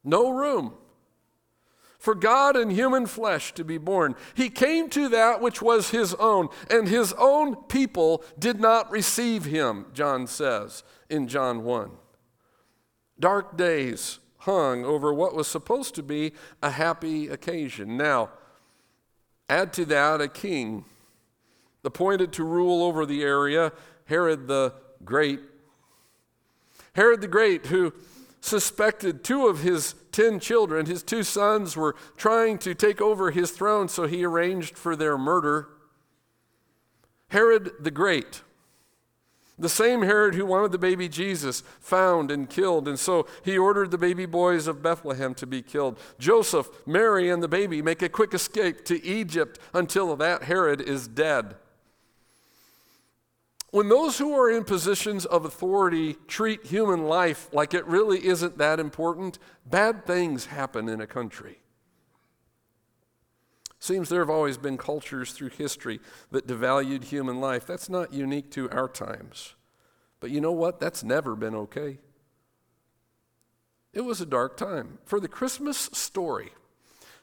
No 0.04 0.30
room 0.30 0.74
for 2.00 2.14
God 2.14 2.56
in 2.56 2.70
human 2.70 3.06
flesh 3.06 3.52
to 3.52 3.62
be 3.62 3.78
born. 3.78 4.16
He 4.34 4.48
came 4.48 4.88
to 4.90 5.08
that 5.10 5.40
which 5.40 5.62
was 5.62 5.90
his 5.90 6.14
own, 6.14 6.48
and 6.70 6.88
his 6.88 7.12
own 7.12 7.54
people 7.64 8.24
did 8.38 8.58
not 8.58 8.90
receive 8.90 9.44
him, 9.44 9.86
John 9.92 10.26
says 10.26 10.82
in 11.10 11.28
John 11.28 11.62
1. 11.62 11.90
Dark 13.20 13.56
days 13.56 14.18
hung 14.40 14.84
over 14.84 15.12
what 15.12 15.34
was 15.34 15.46
supposed 15.46 15.94
to 15.94 16.02
be 16.02 16.32
a 16.62 16.70
happy 16.70 17.28
occasion. 17.28 17.96
Now, 17.96 18.30
add 19.48 19.72
to 19.74 19.84
that 19.86 20.20
a 20.20 20.28
king 20.28 20.84
appointed 21.84 22.32
to 22.32 22.44
rule 22.44 22.82
over 22.82 23.06
the 23.06 23.22
area, 23.22 23.72
Herod 24.06 24.46
the 24.48 24.74
Great. 25.04 25.40
Herod 26.94 27.20
the 27.20 27.28
Great, 27.28 27.66
who 27.66 27.92
suspected 28.40 29.22
two 29.22 29.46
of 29.46 29.60
his 29.60 29.94
ten 30.12 30.40
children, 30.40 30.86
his 30.86 31.02
two 31.02 31.22
sons, 31.22 31.76
were 31.76 31.94
trying 32.16 32.58
to 32.58 32.74
take 32.74 33.00
over 33.00 33.30
his 33.30 33.50
throne, 33.50 33.88
so 33.88 34.06
he 34.06 34.24
arranged 34.24 34.76
for 34.76 34.96
their 34.96 35.16
murder. 35.16 35.68
Herod 37.28 37.72
the 37.78 37.90
Great 37.90 38.42
the 39.60 39.68
same 39.68 40.02
Herod 40.02 40.34
who 40.34 40.46
wanted 40.46 40.72
the 40.72 40.78
baby 40.78 41.08
Jesus 41.08 41.62
found 41.80 42.30
and 42.30 42.48
killed, 42.48 42.88
and 42.88 42.98
so 42.98 43.26
he 43.44 43.56
ordered 43.56 43.90
the 43.90 43.98
baby 43.98 44.26
boys 44.26 44.66
of 44.66 44.82
Bethlehem 44.82 45.34
to 45.34 45.46
be 45.46 45.62
killed. 45.62 45.98
Joseph, 46.18 46.68
Mary, 46.86 47.28
and 47.30 47.42
the 47.42 47.48
baby 47.48 47.82
make 47.82 48.02
a 48.02 48.08
quick 48.08 48.34
escape 48.34 48.84
to 48.86 49.04
Egypt 49.04 49.58
until 49.74 50.16
that 50.16 50.44
Herod 50.44 50.80
is 50.80 51.06
dead. 51.06 51.56
When 53.70 53.88
those 53.88 54.18
who 54.18 54.34
are 54.34 54.50
in 54.50 54.64
positions 54.64 55.24
of 55.24 55.44
authority 55.44 56.16
treat 56.26 56.66
human 56.66 57.04
life 57.04 57.48
like 57.52 57.72
it 57.72 57.86
really 57.86 58.26
isn't 58.26 58.58
that 58.58 58.80
important, 58.80 59.38
bad 59.64 60.04
things 60.06 60.46
happen 60.46 60.88
in 60.88 61.00
a 61.00 61.06
country. 61.06 61.60
Seems 63.80 64.10
there 64.10 64.20
have 64.20 64.30
always 64.30 64.58
been 64.58 64.76
cultures 64.76 65.32
through 65.32 65.48
history 65.48 66.00
that 66.30 66.46
devalued 66.46 67.04
human 67.04 67.40
life. 67.40 67.66
That's 67.66 67.88
not 67.88 68.12
unique 68.12 68.50
to 68.52 68.70
our 68.70 68.88
times. 68.88 69.54
But 70.20 70.30
you 70.30 70.42
know 70.42 70.52
what? 70.52 70.78
That's 70.78 71.02
never 71.02 71.34
been 71.34 71.54
okay. 71.54 71.98
It 73.94 74.02
was 74.02 74.20
a 74.20 74.26
dark 74.26 74.58
time. 74.58 74.98
For 75.06 75.18
the 75.18 75.28
Christmas 75.28 75.78
story 75.94 76.52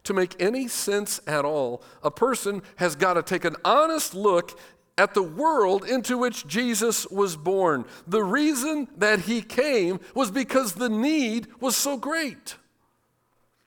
to 0.03 0.15
make 0.15 0.41
any 0.41 0.67
sense 0.67 1.19
at 1.27 1.45
all, 1.45 1.83
a 2.01 2.09
person 2.09 2.63
has 2.77 2.95
got 2.95 3.13
to 3.13 3.23
take 3.23 3.45
an 3.45 3.55
honest 3.63 4.15
look 4.15 4.59
at 4.97 5.13
the 5.13 5.21
world 5.21 5.85
into 5.85 6.17
which 6.17 6.47
Jesus 6.47 7.05
was 7.11 7.37
born. 7.37 7.85
The 8.07 8.23
reason 8.23 8.87
that 8.97 9.21
he 9.21 9.43
came 9.43 9.99
was 10.15 10.31
because 10.31 10.73
the 10.73 10.89
need 10.89 11.47
was 11.59 11.75
so 11.75 11.97
great. 11.97 12.55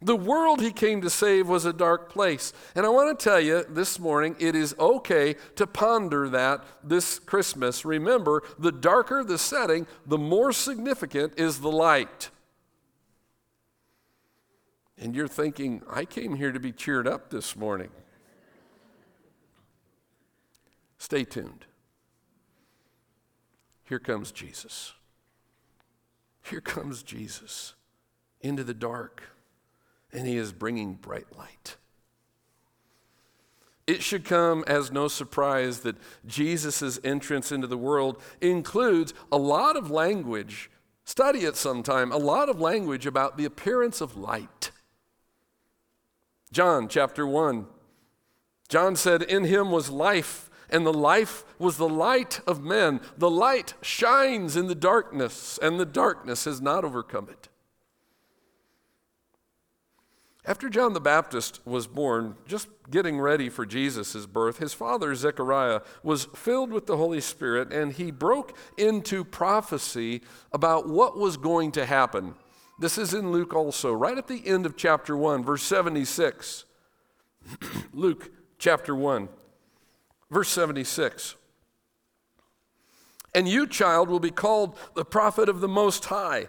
The 0.02 0.16
world 0.16 0.62
he 0.62 0.72
came 0.72 1.02
to 1.02 1.10
save 1.10 1.46
was 1.46 1.66
a 1.66 1.74
dark 1.74 2.08
place. 2.08 2.54
And 2.74 2.86
I 2.86 2.88
want 2.88 3.18
to 3.18 3.22
tell 3.22 3.38
you 3.38 3.64
this 3.68 3.98
morning, 3.98 4.34
it 4.38 4.54
is 4.54 4.74
okay 4.78 5.34
to 5.56 5.66
ponder 5.66 6.28
that 6.30 6.64
this 6.82 7.18
Christmas. 7.18 7.84
Remember, 7.84 8.42
the 8.58 8.72
darker 8.72 9.22
the 9.22 9.36
setting, 9.36 9.86
the 10.06 10.16
more 10.16 10.52
significant 10.52 11.34
is 11.38 11.60
the 11.60 11.70
light. 11.70 12.30
And 14.96 15.14
you're 15.14 15.28
thinking, 15.28 15.82
I 15.88 16.06
came 16.06 16.36
here 16.36 16.52
to 16.52 16.60
be 16.60 16.72
cheered 16.72 17.06
up 17.06 17.28
this 17.28 17.54
morning. 17.54 17.90
Stay 20.96 21.24
tuned. 21.24 21.66
Here 23.84 23.98
comes 23.98 24.32
Jesus. 24.32 24.94
Here 26.42 26.60
comes 26.60 27.02
Jesus 27.02 27.74
into 28.40 28.64
the 28.64 28.74
dark 28.74 29.22
and 30.12 30.26
he 30.26 30.36
is 30.36 30.52
bringing 30.52 30.94
bright 30.94 31.26
light. 31.36 31.76
It 33.86 34.02
should 34.02 34.24
come 34.24 34.62
as 34.68 34.92
no 34.92 35.08
surprise 35.08 35.80
that 35.80 35.96
Jesus' 36.24 37.00
entrance 37.02 37.50
into 37.50 37.66
the 37.66 37.76
world 37.76 38.22
includes 38.40 39.12
a 39.32 39.36
lot 39.36 39.76
of 39.76 39.90
language. 39.90 40.70
Study 41.04 41.40
it 41.40 41.56
sometime, 41.56 42.12
a 42.12 42.16
lot 42.16 42.48
of 42.48 42.60
language 42.60 43.04
about 43.04 43.36
the 43.36 43.44
appearance 43.44 44.00
of 44.00 44.16
light. 44.16 44.70
John 46.52 46.86
chapter 46.88 47.26
1. 47.26 47.66
John 48.68 48.94
said, 48.94 49.22
In 49.22 49.44
him 49.44 49.72
was 49.72 49.90
life, 49.90 50.48
and 50.70 50.86
the 50.86 50.92
life 50.92 51.44
was 51.58 51.76
the 51.76 51.88
light 51.88 52.40
of 52.46 52.62
men. 52.62 53.00
The 53.18 53.28
light 53.28 53.74
shines 53.82 54.56
in 54.56 54.68
the 54.68 54.76
darkness, 54.76 55.58
and 55.60 55.80
the 55.80 55.84
darkness 55.84 56.44
has 56.44 56.60
not 56.60 56.84
overcome 56.84 57.28
it. 57.28 57.49
After 60.50 60.68
John 60.68 60.94
the 60.94 61.00
Baptist 61.00 61.60
was 61.64 61.86
born, 61.86 62.34
just 62.44 62.66
getting 62.90 63.20
ready 63.20 63.48
for 63.48 63.64
Jesus' 63.64 64.26
birth, 64.26 64.58
his 64.58 64.72
father 64.72 65.14
Zechariah 65.14 65.82
was 66.02 66.24
filled 66.34 66.72
with 66.72 66.86
the 66.86 66.96
Holy 66.96 67.20
Spirit 67.20 67.72
and 67.72 67.92
he 67.92 68.10
broke 68.10 68.56
into 68.76 69.22
prophecy 69.22 70.22
about 70.50 70.88
what 70.88 71.16
was 71.16 71.36
going 71.36 71.70
to 71.70 71.86
happen. 71.86 72.34
This 72.80 72.98
is 72.98 73.14
in 73.14 73.30
Luke 73.30 73.54
also, 73.54 73.92
right 73.92 74.18
at 74.18 74.26
the 74.26 74.44
end 74.44 74.66
of 74.66 74.76
chapter 74.76 75.16
1, 75.16 75.44
verse 75.44 75.62
76. 75.62 76.64
Luke 77.92 78.32
chapter 78.58 78.92
1, 78.92 79.28
verse 80.32 80.48
76. 80.48 81.36
And 83.36 83.46
you, 83.46 83.68
child, 83.68 84.08
will 84.08 84.18
be 84.18 84.32
called 84.32 84.76
the 84.96 85.04
prophet 85.04 85.48
of 85.48 85.60
the 85.60 85.68
Most 85.68 86.06
High. 86.06 86.48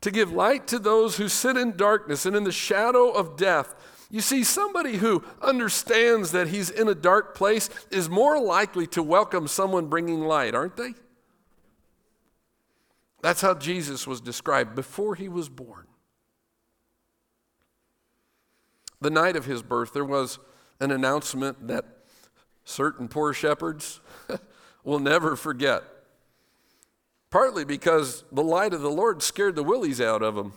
to 0.00 0.10
give 0.10 0.32
light 0.32 0.66
to 0.68 0.78
those 0.78 1.16
who 1.16 1.28
sit 1.28 1.56
in 1.56 1.76
darkness 1.76 2.26
and 2.26 2.34
in 2.34 2.44
the 2.44 2.52
shadow 2.52 3.10
of 3.10 3.36
death. 3.36 3.74
You 4.10 4.20
see, 4.20 4.42
somebody 4.42 4.96
who 4.96 5.24
understands 5.40 6.32
that 6.32 6.48
he's 6.48 6.70
in 6.70 6.88
a 6.88 6.94
dark 6.94 7.34
place 7.34 7.70
is 7.90 8.08
more 8.08 8.40
likely 8.40 8.86
to 8.88 9.02
welcome 9.02 9.46
someone 9.46 9.86
bringing 9.86 10.20
light, 10.20 10.54
aren't 10.54 10.76
they? 10.76 10.94
That's 13.22 13.42
how 13.42 13.54
Jesus 13.54 14.06
was 14.06 14.20
described 14.20 14.74
before 14.74 15.14
he 15.14 15.28
was 15.28 15.48
born. 15.48 15.86
The 19.00 19.10
night 19.10 19.36
of 19.36 19.44
his 19.44 19.62
birth, 19.62 19.92
there 19.92 20.04
was 20.04 20.38
an 20.80 20.90
announcement 20.90 21.68
that 21.68 21.84
certain 22.64 23.08
poor 23.08 23.32
shepherds 23.32 24.00
will 24.84 24.98
never 24.98 25.36
forget 25.36 25.84
partly 27.30 27.64
because 27.64 28.24
the 28.30 28.42
light 28.42 28.74
of 28.74 28.82
the 28.82 28.90
Lord 28.90 29.22
scared 29.22 29.56
the 29.56 29.62
willies 29.62 30.00
out 30.00 30.22
of 30.22 30.34
them. 30.34 30.52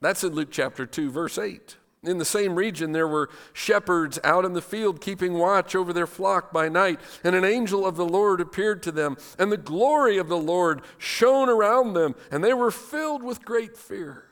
That's 0.00 0.24
in 0.24 0.34
Luke 0.34 0.48
chapter 0.50 0.86
2, 0.86 1.10
verse 1.10 1.38
8. 1.38 1.76
In 2.02 2.16
the 2.16 2.24
same 2.24 2.54
region, 2.54 2.92
there 2.92 3.06
were 3.06 3.28
shepherds 3.52 4.18
out 4.24 4.46
in 4.46 4.54
the 4.54 4.62
field 4.62 5.02
keeping 5.02 5.34
watch 5.34 5.74
over 5.74 5.92
their 5.92 6.06
flock 6.06 6.50
by 6.50 6.70
night, 6.70 6.98
and 7.22 7.34
an 7.34 7.44
angel 7.44 7.86
of 7.86 7.96
the 7.96 8.06
Lord 8.06 8.40
appeared 8.40 8.82
to 8.84 8.92
them, 8.92 9.18
and 9.38 9.52
the 9.52 9.58
glory 9.58 10.16
of 10.16 10.28
the 10.28 10.38
Lord 10.38 10.80
shone 10.96 11.50
around 11.50 11.92
them, 11.92 12.14
and 12.30 12.42
they 12.42 12.54
were 12.54 12.70
filled 12.70 13.22
with 13.22 13.44
great 13.44 13.76
fear. 13.76 14.24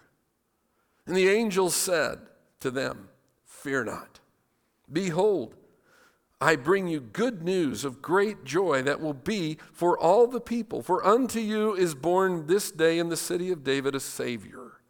And 1.07 1.15
the 1.15 1.29
angel 1.29 1.69
said 1.69 2.21
to 2.61 2.71
them, 2.71 3.11
Fear 3.45 3.85
not. 3.85 4.21
Behold, 4.91 5.55
I 6.41 6.55
bring 6.55 6.87
you 6.87 7.01
good 7.01 7.43
news 7.43 7.85
of 7.85 8.01
great 8.01 8.45
joy 8.45 8.83
that 8.83 9.01
will 9.01 9.15
be 9.15 9.59
for 9.73 9.99
all 9.99 10.29
the 10.29 10.41
people. 10.41 10.83
For 10.83 11.05
unto 11.05 11.41
you 11.41 11.75
is 11.75 11.97
born 11.97 12.47
this 12.47 12.71
day 12.71 12.99
in 12.99 13.09
the 13.09 13.17
city 13.17 13.51
of 13.51 13.65
David 13.65 13.97
a 13.97 14.01
Savior, 14.01 14.81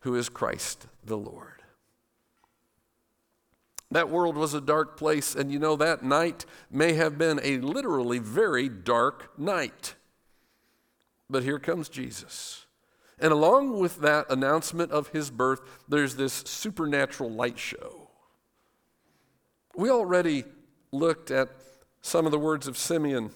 who 0.00 0.14
is 0.14 0.28
Christ 0.28 0.86
the 1.04 1.18
Lord. 1.18 1.62
That 3.90 4.08
world 4.08 4.36
was 4.36 4.54
a 4.54 4.60
dark 4.60 4.96
place, 4.96 5.34
and 5.34 5.52
you 5.52 5.58
know, 5.58 5.76
that 5.76 6.02
night 6.02 6.46
may 6.70 6.94
have 6.94 7.18
been 7.18 7.40
a 7.42 7.58
literally 7.58 8.18
very 8.18 8.68
dark 8.68 9.38
night. 9.38 9.96
But 11.28 11.42
here 11.42 11.58
comes 11.58 11.88
Jesus. 11.88 12.66
And 13.18 13.32
along 13.32 13.78
with 13.78 14.00
that 14.00 14.30
announcement 14.30 14.92
of 14.92 15.08
his 15.08 15.30
birth, 15.30 15.60
there's 15.88 16.16
this 16.16 16.32
supernatural 16.32 17.30
light 17.30 17.58
show. 17.58 18.08
We 19.76 19.90
already 19.90 20.44
looked 20.92 21.30
at 21.30 21.48
some 22.02 22.26
of 22.26 22.32
the 22.32 22.38
words 22.38 22.68
of 22.68 22.76
Simeon 22.76 23.30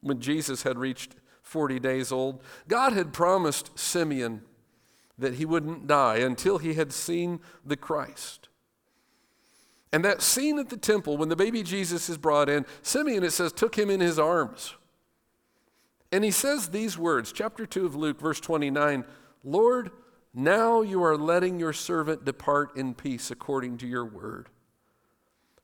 when 0.00 0.20
Jesus 0.20 0.62
had 0.62 0.78
reached 0.78 1.14
40 1.42 1.78
days 1.80 2.12
old. 2.12 2.42
God 2.68 2.92
had 2.92 3.12
promised 3.12 3.78
Simeon 3.78 4.42
that 5.18 5.34
he 5.34 5.44
wouldn't 5.44 5.86
die 5.86 6.16
until 6.16 6.58
he 6.58 6.74
had 6.74 6.92
seen 6.92 7.40
the 7.64 7.76
Christ. 7.76 8.48
And 9.92 10.04
that 10.04 10.22
scene 10.22 10.58
at 10.58 10.70
the 10.70 10.76
temple 10.76 11.18
when 11.18 11.28
the 11.28 11.36
baby 11.36 11.62
Jesus 11.62 12.08
is 12.08 12.16
brought 12.16 12.48
in, 12.48 12.64
Simeon, 12.80 13.22
it 13.24 13.32
says, 13.32 13.52
took 13.52 13.76
him 13.76 13.90
in 13.90 14.00
his 14.00 14.18
arms. 14.18 14.74
And 16.10 16.24
he 16.24 16.30
says 16.30 16.68
these 16.68 16.96
words, 16.96 17.32
chapter 17.32 17.66
2 17.66 17.86
of 17.86 17.94
Luke, 17.94 18.20
verse 18.20 18.40
29 18.40 19.04
Lord, 19.44 19.90
now 20.32 20.82
you 20.82 21.02
are 21.02 21.16
letting 21.16 21.58
your 21.58 21.72
servant 21.72 22.24
depart 22.24 22.76
in 22.76 22.94
peace 22.94 23.30
according 23.30 23.78
to 23.78 23.86
your 23.86 24.04
word. 24.04 24.48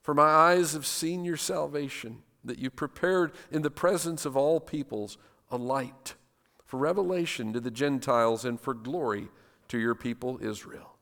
For 0.09 0.15
my 0.15 0.23
eyes 0.23 0.73
have 0.73 0.87
seen 0.87 1.27
your 1.27 1.37
salvation, 1.37 2.23
that 2.43 2.59
you 2.59 2.71
prepared 2.71 3.31
in 3.51 3.61
the 3.61 3.71
presence 3.71 4.25
of 4.25 4.39
all 4.39 4.59
peoples 4.59 5.19
a 5.51 5.59
light 5.59 6.15
for 6.65 6.79
revelation 6.79 7.53
to 7.53 7.61
the 7.61 7.71
Gentiles 7.71 8.47
and 8.47 8.59
for 8.59 8.73
glory 8.73 9.29
to 9.69 9.77
your 9.77 9.95
people 9.95 10.39
Israel. 10.41 10.97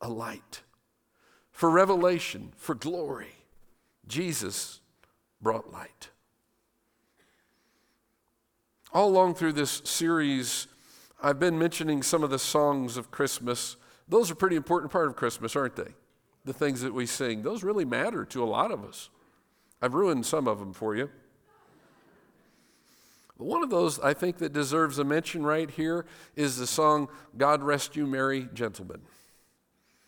A 0.00 0.08
light 0.08 0.62
for 1.50 1.70
revelation, 1.70 2.52
for 2.56 2.76
glory. 2.76 3.34
Jesus 4.06 4.80
brought 5.40 5.72
light. 5.72 6.10
All 8.92 9.08
along 9.08 9.34
through 9.34 9.54
this 9.54 9.82
series, 9.84 10.68
I've 11.20 11.40
been 11.40 11.58
mentioning 11.58 12.04
some 12.04 12.22
of 12.22 12.30
the 12.30 12.38
songs 12.38 12.96
of 12.96 13.10
Christmas. 13.10 13.76
Those 14.06 14.30
are 14.30 14.36
pretty 14.36 14.54
important 14.54 14.92
part 14.92 15.08
of 15.08 15.16
Christmas, 15.16 15.56
aren't 15.56 15.74
they? 15.74 15.94
The 16.44 16.52
things 16.52 16.80
that 16.80 16.92
we 16.92 17.06
sing, 17.06 17.42
those 17.42 17.62
really 17.62 17.84
matter 17.84 18.24
to 18.26 18.42
a 18.42 18.46
lot 18.46 18.72
of 18.72 18.84
us. 18.84 19.10
I've 19.80 19.94
ruined 19.94 20.26
some 20.26 20.48
of 20.48 20.58
them 20.58 20.72
for 20.72 20.96
you. 20.96 21.10
But 23.38 23.46
one 23.46 23.62
of 23.62 23.70
those 23.70 23.98
I 24.00 24.14
think 24.14 24.38
that 24.38 24.52
deserves 24.52 24.98
a 24.98 25.04
mention 25.04 25.44
right 25.44 25.70
here 25.70 26.06
is 26.36 26.56
the 26.56 26.66
song 26.66 27.08
God 27.36 27.62
Rest 27.62 27.96
You 27.96 28.06
Merry 28.06 28.48
Gentlemen. 28.54 29.02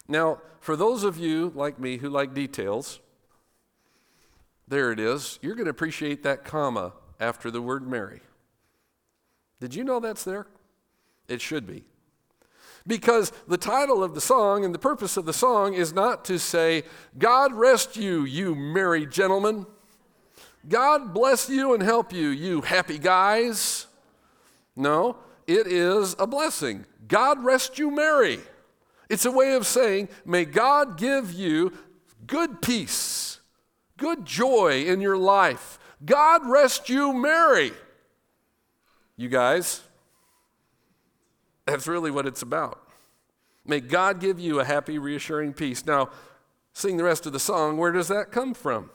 Now, 0.07 0.41
for 0.61 0.77
those 0.77 1.05
of 1.05 1.19
you 1.19 1.53
like 1.55 1.79
me 1.79 1.97
who 1.97 2.09
like 2.09 2.35
details, 2.35 3.01
there 4.69 4.93
it 4.93 5.01
is. 5.01 5.39
You're 5.43 5.55
going 5.55 5.67
to 5.67 5.71
appreciate 5.71 6.23
that 6.23 6.45
comma 6.45 6.93
after 7.21 7.51
the 7.51 7.63
word 7.63 7.87
merry. 7.87 8.21
Did 9.61 9.75
you 9.75 9.85
know 9.85 10.01
that's 10.01 10.25
there? 10.25 10.47
It 11.29 11.41
should 11.41 11.67
be. 11.67 11.85
Because 12.87 13.33
the 13.49 13.57
title 13.57 14.05
of 14.05 14.15
the 14.15 14.21
song 14.21 14.65
and 14.65 14.75
the 14.75 14.79
purpose 14.79 15.17
of 15.17 15.25
the 15.25 15.33
song 15.33 15.73
is 15.73 15.93
not 15.93 16.25
to 16.27 16.39
say, 16.39 16.83
God 17.17 17.55
rest 17.55 17.97
you, 17.97 18.25
you 18.25 18.55
merry 18.55 19.07
gentlemen. 19.07 19.67
God 20.69 21.15
bless 21.15 21.49
you 21.49 21.73
and 21.75 21.83
help 21.83 22.13
you, 22.13 22.29
you 22.29 22.61
happy 22.61 22.99
guys. 22.99 23.87
No, 24.77 25.17
it 25.47 25.67
is 25.67 26.15
a 26.19 26.27
blessing. 26.27 26.85
God 27.09 27.43
rest 27.45 27.79
you 27.79 27.91
merry. 27.91 28.41
It's 29.09 29.25
a 29.25 29.31
way 29.31 29.55
of 29.55 29.67
saying, 29.67 30.09
may 30.25 30.45
God 30.45 30.99
give 30.99 31.33
you 31.33 31.73
good 32.27 32.63
peace, 32.63 33.41
good 33.97 34.25
joy 34.25 34.85
in 34.85 35.01
your 35.01 35.17
life. 35.17 35.79
God 36.05 36.43
rest 36.47 36.89
you 36.89 37.13
merry. 37.13 37.73
You 39.17 39.29
guys, 39.29 39.83
that's 41.67 41.87
really 41.87 42.11
what 42.11 42.27
it's 42.27 42.43
about. 42.43 42.81
May 43.67 43.81
God 43.81 44.21
give 44.21 44.39
you 44.39 44.61
a 44.61 44.65
happy, 44.65 44.99
reassuring 44.99 45.55
peace. 45.55 45.87
Now, 45.87 46.11
sing 46.73 46.97
the 46.97 47.05
rest 47.05 47.27
of 47.27 47.33
the 47.33 47.41
song. 47.41 47.79
Where 47.79 47.93
does 47.93 48.09
that 48.09 48.31
come 48.31 48.53
from? 48.53 48.91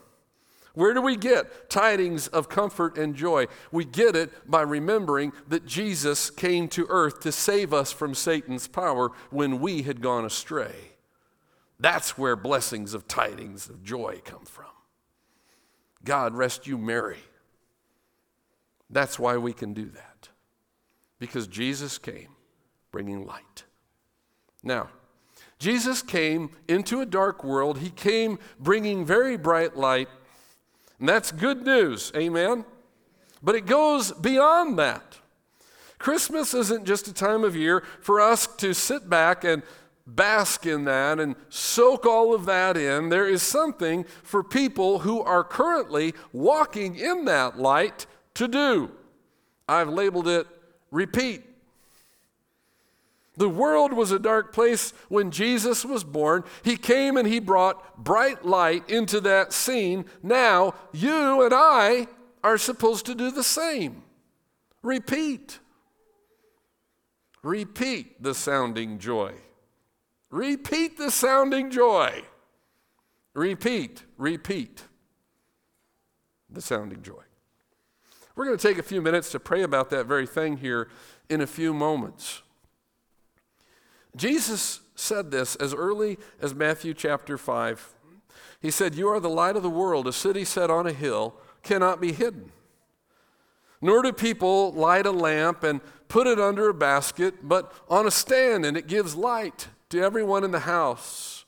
Where 0.74 0.94
do 0.94 1.02
we 1.02 1.16
get 1.16 1.68
tidings 1.68 2.28
of 2.28 2.48
comfort 2.48 2.96
and 2.96 3.16
joy? 3.16 3.46
We 3.72 3.84
get 3.84 4.14
it 4.14 4.48
by 4.48 4.62
remembering 4.62 5.32
that 5.48 5.66
Jesus 5.66 6.30
came 6.30 6.68
to 6.68 6.86
earth 6.88 7.20
to 7.20 7.32
save 7.32 7.74
us 7.74 7.90
from 7.90 8.14
Satan's 8.14 8.68
power 8.68 9.10
when 9.30 9.60
we 9.60 9.82
had 9.82 10.00
gone 10.00 10.24
astray. 10.24 10.74
That's 11.80 12.16
where 12.16 12.36
blessings 12.36 12.94
of 12.94 13.08
tidings 13.08 13.68
of 13.68 13.82
joy 13.82 14.20
come 14.24 14.44
from. 14.44 14.66
God 16.04 16.34
rest 16.34 16.66
you 16.68 16.78
merry. 16.78 17.18
That's 18.88 19.18
why 19.18 19.38
we 19.38 19.52
can 19.52 19.74
do 19.74 19.86
that. 19.86 20.28
Because 21.18 21.46
Jesus 21.48 21.98
came 21.98 22.28
bringing 22.92 23.26
light. 23.26 23.64
Now, 24.62 24.90
Jesus 25.58 26.02
came 26.02 26.50
into 26.68 27.00
a 27.00 27.06
dark 27.06 27.44
world. 27.44 27.78
He 27.78 27.90
came 27.90 28.38
bringing 28.58 29.04
very 29.04 29.36
bright 29.36 29.76
light. 29.76 30.08
And 30.98 31.08
that's 31.08 31.32
good 31.32 31.64
news. 31.64 32.12
Amen? 32.16 32.64
But 33.42 33.54
it 33.54 33.66
goes 33.66 34.12
beyond 34.12 34.78
that. 34.78 35.18
Christmas 35.98 36.54
isn't 36.54 36.86
just 36.86 37.08
a 37.08 37.12
time 37.12 37.44
of 37.44 37.54
year 37.54 37.84
for 38.00 38.20
us 38.20 38.46
to 38.56 38.72
sit 38.72 39.10
back 39.10 39.44
and 39.44 39.62
bask 40.06 40.64
in 40.66 40.84
that 40.86 41.20
and 41.20 41.36
soak 41.50 42.06
all 42.06 42.34
of 42.34 42.46
that 42.46 42.76
in. 42.76 43.10
There 43.10 43.28
is 43.28 43.42
something 43.42 44.04
for 44.22 44.42
people 44.42 45.00
who 45.00 45.20
are 45.20 45.44
currently 45.44 46.14
walking 46.32 46.96
in 46.96 47.26
that 47.26 47.58
light 47.58 48.06
to 48.34 48.48
do. 48.48 48.90
I've 49.68 49.90
labeled 49.90 50.26
it 50.26 50.46
repeat. 50.90 51.44
The 53.40 53.48
world 53.48 53.94
was 53.94 54.10
a 54.12 54.18
dark 54.18 54.52
place 54.52 54.92
when 55.08 55.30
Jesus 55.30 55.82
was 55.82 56.04
born. 56.04 56.44
He 56.62 56.76
came 56.76 57.16
and 57.16 57.26
he 57.26 57.40
brought 57.40 57.96
bright 57.96 58.44
light 58.44 58.90
into 58.90 59.18
that 59.22 59.54
scene. 59.54 60.04
Now, 60.22 60.74
you 60.92 61.42
and 61.42 61.54
I 61.54 62.08
are 62.44 62.58
supposed 62.58 63.06
to 63.06 63.14
do 63.14 63.30
the 63.30 63.42
same. 63.42 64.02
Repeat. 64.82 65.58
Repeat 67.42 68.22
the 68.22 68.34
sounding 68.34 68.98
joy. 68.98 69.32
Repeat 70.28 70.98
the 70.98 71.10
sounding 71.10 71.70
joy. 71.70 72.22
Repeat, 73.32 74.04
repeat 74.18 74.82
the 76.50 76.60
sounding 76.60 77.00
joy. 77.00 77.22
We're 78.36 78.44
going 78.44 78.58
to 78.58 78.68
take 78.68 78.76
a 78.76 78.82
few 78.82 79.00
minutes 79.00 79.30
to 79.30 79.40
pray 79.40 79.62
about 79.62 79.88
that 79.88 80.04
very 80.04 80.26
thing 80.26 80.58
here 80.58 80.90
in 81.30 81.40
a 81.40 81.46
few 81.46 81.72
moments. 81.72 82.42
Jesus 84.16 84.80
said 84.94 85.30
this 85.30 85.56
as 85.56 85.72
early 85.72 86.18
as 86.40 86.54
Matthew 86.54 86.94
chapter 86.94 87.38
5. 87.38 87.94
He 88.60 88.70
said, 88.70 88.94
You 88.94 89.08
are 89.08 89.20
the 89.20 89.28
light 89.28 89.56
of 89.56 89.62
the 89.62 89.70
world. 89.70 90.06
A 90.06 90.12
city 90.12 90.44
set 90.44 90.70
on 90.70 90.86
a 90.86 90.92
hill 90.92 91.34
cannot 91.62 92.00
be 92.00 92.12
hidden. 92.12 92.52
Nor 93.80 94.02
do 94.02 94.12
people 94.12 94.72
light 94.72 95.06
a 95.06 95.10
lamp 95.10 95.62
and 95.62 95.80
put 96.08 96.26
it 96.26 96.38
under 96.38 96.68
a 96.68 96.74
basket, 96.74 97.48
but 97.48 97.72
on 97.88 98.06
a 98.06 98.10
stand, 98.10 98.66
and 98.66 98.76
it 98.76 98.86
gives 98.86 99.14
light 99.14 99.68
to 99.88 100.00
everyone 100.00 100.44
in 100.44 100.50
the 100.50 100.60
house. 100.60 101.44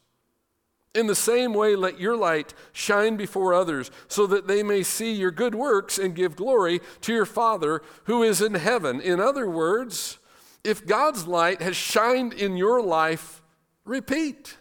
In 0.95 1.07
the 1.07 1.15
same 1.15 1.55
way, 1.55 1.75
let 1.75 2.01
your 2.01 2.17
light 2.17 2.55
shine 2.73 3.17
before 3.17 3.55
others, 3.55 3.91
so 4.09 4.27
that 4.27 4.47
they 4.47 4.63
may 4.63 4.83
see 4.83 5.13
your 5.13 5.31
good 5.31 5.55
works 5.55 5.99
and 5.99 6.15
give 6.15 6.37
glory 6.37 6.81
to 7.03 7.13
your 7.13 7.27
Father 7.27 7.83
who 8.05 8.23
is 8.23 8.41
in 8.41 8.55
heaven. 8.55 9.01
In 9.01 9.21
other 9.21 9.49
words, 9.49 10.19
if 10.65 10.87
God's 10.87 11.27
light 11.27 11.61
has 11.63 11.77
shined 11.77 12.33
in 12.33 12.57
your 12.57 12.83
life, 12.83 13.43
repeat. 13.85 14.57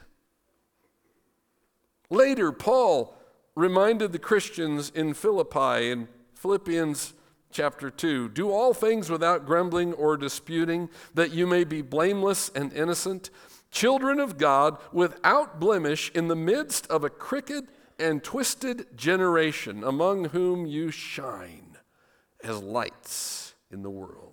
Later, 2.09 2.51
Paul 2.51 3.15
reminded 3.55 4.11
the 4.11 4.19
Christians 4.19 4.89
in 4.89 5.13
Philippi 5.13 5.91
in 5.91 6.07
Philippians 6.35 7.13
chapter 7.51 7.89
2 7.89 8.29
Do 8.29 8.51
all 8.51 8.73
things 8.73 9.09
without 9.09 9.45
grumbling 9.45 9.93
or 9.93 10.17
disputing, 10.17 10.89
that 11.13 11.31
you 11.31 11.45
may 11.45 11.63
be 11.63 11.81
blameless 11.81 12.49
and 12.55 12.73
innocent, 12.73 13.29
children 13.69 14.19
of 14.19 14.37
God 14.37 14.77
without 14.91 15.59
blemish 15.59 16.11
in 16.15 16.27
the 16.27 16.35
midst 16.35 16.87
of 16.87 17.03
a 17.03 17.09
crooked 17.09 17.67
and 17.99 18.23
twisted 18.23 18.97
generation, 18.97 19.83
among 19.83 20.25
whom 20.29 20.65
you 20.65 20.89
shine 20.89 21.77
as 22.43 22.61
lights 22.61 23.53
in 23.69 23.83
the 23.83 23.89
world. 23.89 24.30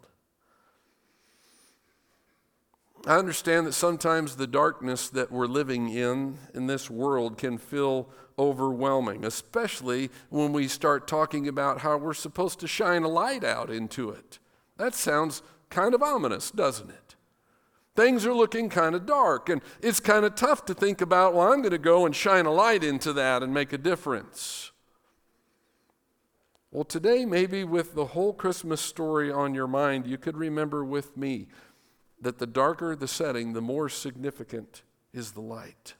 I 3.06 3.16
understand 3.16 3.66
that 3.66 3.72
sometimes 3.72 4.37
the 4.37 4.46
darkness 4.46 5.08
that 5.11 5.30
we're 5.30 5.46
living 5.46 5.88
in 5.88 6.38
in 6.54 6.66
this 6.66 6.90
world 6.90 7.38
can 7.38 7.56
feel 7.56 8.08
overwhelming, 8.38 9.24
especially 9.24 10.11
when 10.30 10.52
we 10.52 10.68
start 10.68 11.08
talking 11.08 11.48
about 11.48 11.80
how 11.80 11.96
we're 11.96 12.14
supposed 12.14 12.61
to 12.61 12.68
shine 12.68 13.02
a 13.02 13.08
light 13.08 13.44
out 13.44 13.70
into 13.70 14.11
it. 14.11 14.38
That 14.76 14.94
sounds 14.94 15.42
kind 15.70 15.94
of 15.94 16.02
ominous, 16.02 16.50
doesn't 16.50 16.90
it? 16.90 17.16
Things 17.96 18.24
are 18.24 18.34
looking 18.34 18.68
kind 18.68 18.94
of 18.94 19.06
dark, 19.06 19.48
and 19.48 19.61
it's 19.82 19.98
kind 19.98 20.24
of 20.24 20.37
tough 20.37 20.64
to 20.66 20.74
think 20.74 21.00
about, 21.00 21.34
well, 21.34 21.52
I'm 21.52 21.62
going 21.62 21.72
to 21.72 21.78
go 21.78 22.06
and 22.06 22.14
shine 22.14 22.46
a 22.46 22.52
light 22.52 22.84
into 22.84 23.12
that 23.14 23.42
and 23.42 23.52
make 23.52 23.72
a 23.72 23.78
difference. 23.78 24.70
Well, 26.70 26.84
today, 26.84 27.24
maybe 27.24 27.64
with 27.64 27.94
the 27.94 28.04
whole 28.06 28.34
Christmas 28.34 28.80
story 28.80 29.32
on 29.32 29.54
your 29.54 29.66
mind, 29.66 30.06
you 30.06 30.18
could 30.18 30.37
remember 30.37 30.84
with 30.84 31.16
me 31.16 31.48
that 32.20 32.38
the 32.38 32.46
darker 32.46 32.96
the 32.96 33.09
setting, 33.09 33.52
the 33.52 33.61
more 33.61 33.88
significant 33.88 34.83
is 35.12 35.33
the 35.33 35.40
light. 35.40 35.94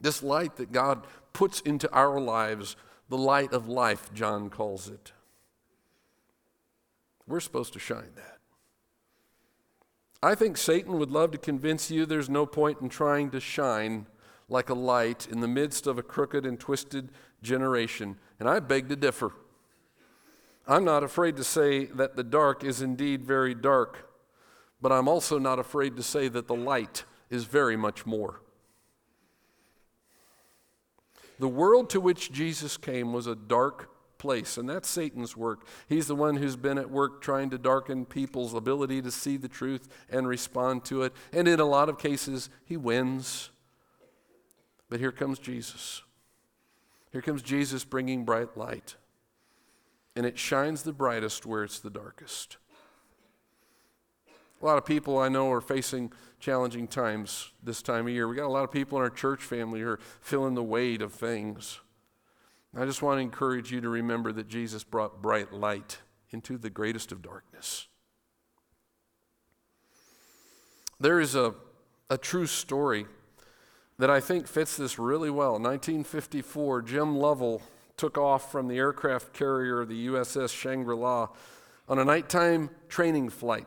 This 0.00 0.22
light 0.22 0.56
that 0.56 0.72
God 0.72 1.06
puts 1.32 1.60
into 1.60 1.92
our 1.92 2.20
lives, 2.20 2.76
the 3.08 3.18
light 3.18 3.52
of 3.52 3.68
life, 3.68 4.12
John 4.14 4.50
calls 4.50 4.88
it. 4.88 5.12
We're 7.26 7.40
supposed 7.40 7.72
to 7.74 7.78
shine 7.78 8.12
that. 8.16 8.38
I 10.22 10.34
think 10.34 10.56
Satan 10.56 10.98
would 10.98 11.10
love 11.10 11.30
to 11.32 11.38
convince 11.38 11.90
you 11.90 12.04
there's 12.06 12.30
no 12.30 12.46
point 12.46 12.80
in 12.80 12.88
trying 12.88 13.30
to 13.30 13.40
shine 13.40 14.06
like 14.48 14.70
a 14.70 14.74
light 14.74 15.28
in 15.30 15.40
the 15.40 15.48
midst 15.48 15.86
of 15.86 15.98
a 15.98 16.02
crooked 16.02 16.46
and 16.46 16.58
twisted 16.58 17.10
generation, 17.42 18.16
and 18.40 18.48
I 18.48 18.60
beg 18.60 18.88
to 18.88 18.96
differ. 18.96 19.32
I'm 20.68 20.84
not 20.84 21.02
afraid 21.02 21.36
to 21.36 21.44
say 21.44 21.86
that 21.86 22.14
the 22.14 22.22
dark 22.22 22.62
is 22.62 22.82
indeed 22.82 23.24
very 23.24 23.54
dark, 23.54 24.10
but 24.80 24.92
I'm 24.92 25.08
also 25.08 25.38
not 25.38 25.58
afraid 25.58 25.96
to 25.96 26.02
say 26.02 26.28
that 26.28 26.46
the 26.46 26.54
light 26.54 27.04
is 27.30 27.44
very 27.44 27.76
much 27.76 28.04
more. 28.06 28.42
The 31.38 31.48
world 31.48 31.88
to 31.90 32.00
which 32.00 32.30
Jesus 32.32 32.76
came 32.76 33.12
was 33.12 33.26
a 33.26 33.34
dark 33.34 33.90
place. 34.18 34.58
And 34.58 34.68
that's 34.68 34.88
Satan's 34.88 35.36
work. 35.36 35.66
He's 35.88 36.08
the 36.08 36.14
one 36.14 36.36
who's 36.36 36.56
been 36.56 36.78
at 36.78 36.90
work 36.90 37.22
trying 37.22 37.50
to 37.50 37.58
darken 37.58 38.04
people's 38.04 38.52
ability 38.52 39.00
to 39.02 39.10
see 39.10 39.36
the 39.36 39.48
truth 39.48 39.88
and 40.10 40.28
respond 40.28 40.84
to 40.86 41.02
it. 41.02 41.12
And 41.32 41.48
in 41.48 41.60
a 41.60 41.64
lot 41.64 41.88
of 41.88 41.98
cases, 41.98 42.50
he 42.64 42.76
wins. 42.76 43.50
But 44.90 45.00
here 45.00 45.12
comes 45.12 45.38
Jesus. 45.38 46.02
Here 47.12 47.22
comes 47.22 47.42
Jesus 47.42 47.84
bringing 47.84 48.24
bright 48.24 48.56
light. 48.56 48.96
And 50.18 50.26
it 50.26 50.36
shines 50.36 50.82
the 50.82 50.92
brightest 50.92 51.46
where 51.46 51.62
it's 51.62 51.78
the 51.78 51.90
darkest. 51.90 52.56
A 54.60 54.66
lot 54.66 54.76
of 54.76 54.84
people 54.84 55.16
I 55.16 55.28
know 55.28 55.48
are 55.52 55.60
facing 55.60 56.10
challenging 56.40 56.88
times 56.88 57.52
this 57.62 57.82
time 57.82 58.08
of 58.08 58.12
year. 58.12 58.26
We 58.26 58.34
got 58.34 58.46
a 58.46 58.48
lot 58.48 58.64
of 58.64 58.72
people 58.72 58.98
in 58.98 59.04
our 59.04 59.10
church 59.10 59.44
family 59.44 59.78
who 59.78 59.90
are 59.90 60.00
feeling 60.20 60.56
the 60.56 60.62
weight 60.64 61.02
of 61.02 61.12
things. 61.12 61.78
I 62.76 62.84
just 62.84 63.00
want 63.00 63.18
to 63.18 63.22
encourage 63.22 63.70
you 63.70 63.80
to 63.80 63.88
remember 63.88 64.32
that 64.32 64.48
Jesus 64.48 64.82
brought 64.82 65.22
bright 65.22 65.52
light 65.52 65.98
into 66.32 66.58
the 66.58 66.68
greatest 66.68 67.12
of 67.12 67.22
darkness. 67.22 67.86
There 70.98 71.20
is 71.20 71.36
a, 71.36 71.54
a 72.10 72.18
true 72.18 72.48
story 72.48 73.06
that 74.00 74.10
I 74.10 74.18
think 74.18 74.48
fits 74.48 74.76
this 74.76 74.98
really 74.98 75.30
well. 75.30 75.52
1954, 75.52 76.82
Jim 76.82 77.16
Lovell 77.16 77.62
took 77.98 78.16
off 78.16 78.50
from 78.50 78.68
the 78.68 78.78
aircraft 78.78 79.34
carrier, 79.34 79.84
the 79.84 80.06
USS 80.06 80.56
Shangri 80.56 80.96
La, 80.96 81.28
on 81.88 81.98
a 81.98 82.04
nighttime 82.04 82.70
training 82.88 83.28
flight. 83.28 83.66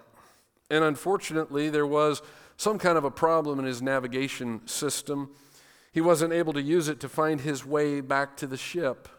And 0.71 0.83
unfortunately, 0.83 1.69
there 1.69 1.85
was 1.85 2.21
some 2.57 2.79
kind 2.79 2.97
of 2.97 3.03
a 3.03 3.11
problem 3.11 3.59
in 3.59 3.65
his 3.65 3.81
navigation 3.81 4.65
system. 4.67 5.29
He 5.91 6.01
wasn't 6.01 6.33
able 6.33 6.53
to 6.53 6.61
use 6.61 6.87
it 6.87 6.99
to 7.01 7.09
find 7.09 7.41
his 7.41 7.65
way 7.65 8.01
back 8.01 8.37
to 8.37 8.47
the 8.47 8.57
ship. 8.57 9.09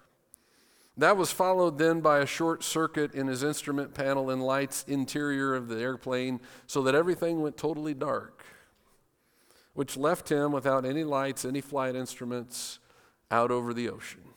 That 0.96 1.16
was 1.16 1.32
followed 1.32 1.78
then 1.78 2.00
by 2.00 2.18
a 2.18 2.26
short 2.26 2.62
circuit 2.62 3.14
in 3.14 3.26
his 3.26 3.42
instrument 3.42 3.94
panel 3.94 4.30
and 4.30 4.42
lights 4.42 4.84
interior 4.86 5.54
of 5.54 5.68
the 5.68 5.78
airplane 5.78 6.40
so 6.66 6.82
that 6.82 6.94
everything 6.94 7.40
went 7.40 7.56
totally 7.56 7.94
dark, 7.94 8.44
which 9.74 9.96
left 9.96 10.30
him 10.30 10.52
without 10.52 10.84
any 10.84 11.04
lights, 11.04 11.44
any 11.44 11.60
flight 11.60 11.96
instruments 11.96 12.78
out 13.30 13.50
over 13.50 13.72
the 13.72 13.88
ocean. 13.88 14.31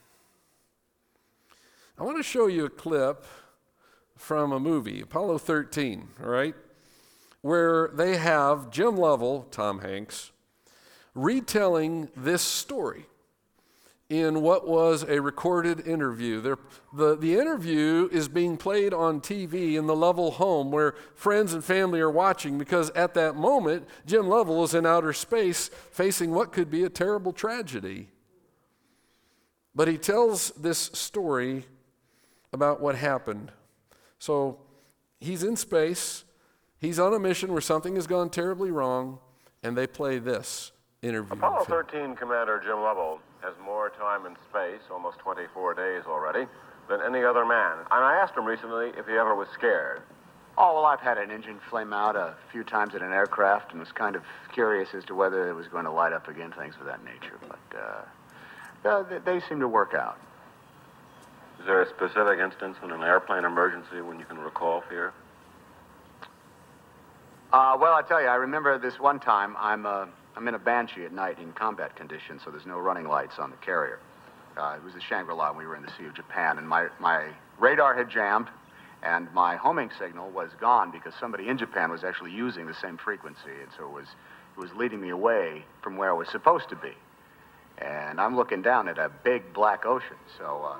I 1.97 2.03
want 2.03 2.17
to 2.17 2.23
show 2.23 2.47
you 2.47 2.65
a 2.65 2.69
clip 2.69 3.23
from 4.17 4.51
a 4.51 4.59
movie, 4.59 4.99
Apollo 4.99 5.37
13, 5.37 6.09
all 6.21 6.29
right, 6.29 6.53
where 7.39 7.87
they 7.87 8.17
have 8.17 8.69
Jim 8.69 8.97
Lovell, 8.97 9.47
Tom 9.49 9.79
Hanks, 9.79 10.31
retelling 11.13 12.09
this 12.13 12.41
story 12.41 13.05
in 14.09 14.41
what 14.41 14.67
was 14.67 15.03
a 15.03 15.21
recorded 15.21 15.87
interview. 15.87 16.41
The, 16.41 16.57
the, 16.93 17.15
the 17.15 17.35
interview 17.35 18.09
is 18.11 18.27
being 18.27 18.57
played 18.57 18.93
on 18.93 19.21
TV 19.21 19.75
in 19.75 19.87
the 19.87 19.95
Lovell 19.95 20.31
home 20.31 20.71
where 20.71 20.95
friends 21.15 21.53
and 21.53 21.63
family 21.63 22.01
are 22.01 22.11
watching 22.11 22.57
because 22.57 22.89
at 22.89 23.13
that 23.13 23.37
moment, 23.37 23.87
Jim 24.05 24.27
Lovell 24.27 24.65
is 24.65 24.73
in 24.73 24.85
outer 24.85 25.13
space 25.13 25.69
facing 25.91 26.31
what 26.31 26.51
could 26.51 26.69
be 26.69 26.83
a 26.83 26.89
terrible 26.89 27.31
tragedy. 27.31 28.09
But 29.73 29.87
he 29.87 29.97
tells 29.97 30.51
this 30.51 30.77
story 30.77 31.65
about 32.55 32.81
what 32.81 32.95
happened. 32.95 33.51
So 34.17 34.57
he's 35.19 35.43
in 35.43 35.57
space, 35.57 36.23
he's 36.79 36.97
on 36.97 37.13
a 37.13 37.19
mission 37.19 37.51
where 37.51 37.61
something 37.61 37.95
has 37.95 38.07
gone 38.07 38.31
terribly 38.31 38.71
wrong, 38.71 39.19
and 39.61 39.77
they 39.77 39.85
play 39.85 40.17
this 40.17 40.71
interview. 41.03 41.33
Apollo 41.33 41.65
13 41.65 42.15
Commander 42.15 42.59
Jim 42.65 42.81
Lovell 42.81 43.19
has 43.41 43.53
more 43.63 43.89
time 43.91 44.25
in 44.25 44.35
space, 44.49 44.81
almost 44.89 45.19
24 45.19 45.75
days 45.75 46.03
already, 46.07 46.47
than 46.89 47.01
any 47.01 47.23
other 47.23 47.45
man. 47.45 47.77
And 47.91 48.03
I 48.03 48.15
asked 48.15 48.35
him 48.35 48.45
recently 48.45 48.89
if 48.97 49.05
he 49.05 49.13
ever 49.13 49.35
was 49.35 49.49
scared. 49.53 50.01
Oh, 50.57 50.75
well, 50.75 50.85
I've 50.85 51.01
had 51.01 51.17
an 51.17 51.31
engine 51.31 51.59
flame 51.69 51.91
out 51.91 52.15
a 52.15 52.35
few 52.53 52.63
times 52.63 52.95
in 52.95 53.01
an 53.01 53.11
aircraft 53.11 53.71
and 53.71 53.81
was 53.81 53.91
kind 53.91 54.15
of 54.15 54.23
curious 54.53 54.93
as 54.93 55.03
to 55.05 55.13
whether 55.13 55.49
it 55.49 55.53
was 55.53 55.67
going 55.67 55.83
to 55.83 55.91
light 55.91 56.13
up 56.13 56.29
again, 56.29 56.53
things 56.57 56.75
of 56.79 56.85
that 56.85 57.03
nature. 57.03 57.37
But, 57.41 57.77
uh, 57.77 58.87
uh, 58.87 59.03
they, 59.03 59.17
they 59.17 59.39
seem 59.49 59.59
to 59.59 59.67
work 59.67 59.93
out. 59.93 60.17
Is 61.65 61.69
there 61.69 61.81
a 61.81 61.89
specific 61.89 62.37
instance 62.37 62.77
in 62.83 62.91
an 62.91 63.01
airplane 63.01 63.43
emergency 63.43 63.99
when 63.99 64.19
you 64.19 64.25
can 64.25 64.37
recall 64.37 64.83
fear? 64.87 65.13
Uh, 67.51 67.75
well, 67.81 67.95
I 67.95 68.03
tell 68.07 68.21
you, 68.21 68.27
I 68.27 68.35
remember 68.35 68.77
this 68.77 68.99
one 68.99 69.19
time 69.19 69.55
I'm, 69.57 69.87
uh, 69.87 70.05
I'm 70.35 70.47
in 70.47 70.53
a 70.53 70.59
Banshee 70.59 71.05
at 71.05 71.11
night 71.11 71.39
in 71.39 71.53
combat 71.53 71.95
conditions, 71.95 72.43
so 72.45 72.51
there's 72.51 72.67
no 72.67 72.77
running 72.77 73.07
lights 73.07 73.39
on 73.39 73.49
the 73.49 73.57
carrier. 73.57 73.97
Uh, 74.55 74.75
it 74.77 74.83
was 74.83 74.93
the 74.93 75.01
Shangri-La, 75.01 75.49
and 75.49 75.57
we 75.57 75.65
were 75.65 75.75
in 75.75 75.81
the 75.81 75.91
Sea 75.97 76.05
of 76.05 76.13
Japan, 76.13 76.59
and 76.59 76.69
my, 76.69 76.85
my 76.99 77.29
radar 77.57 77.95
had 77.95 78.11
jammed, 78.11 78.49
and 79.01 79.27
my 79.33 79.55
homing 79.55 79.89
signal 79.97 80.29
was 80.29 80.51
gone 80.61 80.91
because 80.91 81.15
somebody 81.19 81.47
in 81.47 81.57
Japan 81.57 81.89
was 81.89 82.03
actually 82.03 82.31
using 82.31 82.67
the 82.67 82.75
same 82.75 82.95
frequency, 82.95 83.57
and 83.59 83.71
so 83.75 83.85
it 83.85 83.91
was, 83.91 84.05
it 84.55 84.59
was 84.59 84.69
leading 84.75 85.01
me 85.01 85.09
away 85.09 85.65
from 85.81 85.97
where 85.97 86.11
I 86.11 86.13
was 86.13 86.29
supposed 86.29 86.69
to 86.69 86.75
be. 86.75 86.93
And 87.79 88.21
I'm 88.21 88.35
looking 88.35 88.61
down 88.61 88.87
at 88.87 88.99
a 88.99 89.09
big 89.23 89.51
black 89.51 89.87
ocean, 89.87 90.17
so 90.37 90.61
uh, 90.63 90.77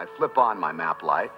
I 0.00 0.06
flip 0.16 0.38
on 0.38 0.58
my 0.58 0.72
map 0.72 1.02
light, 1.02 1.30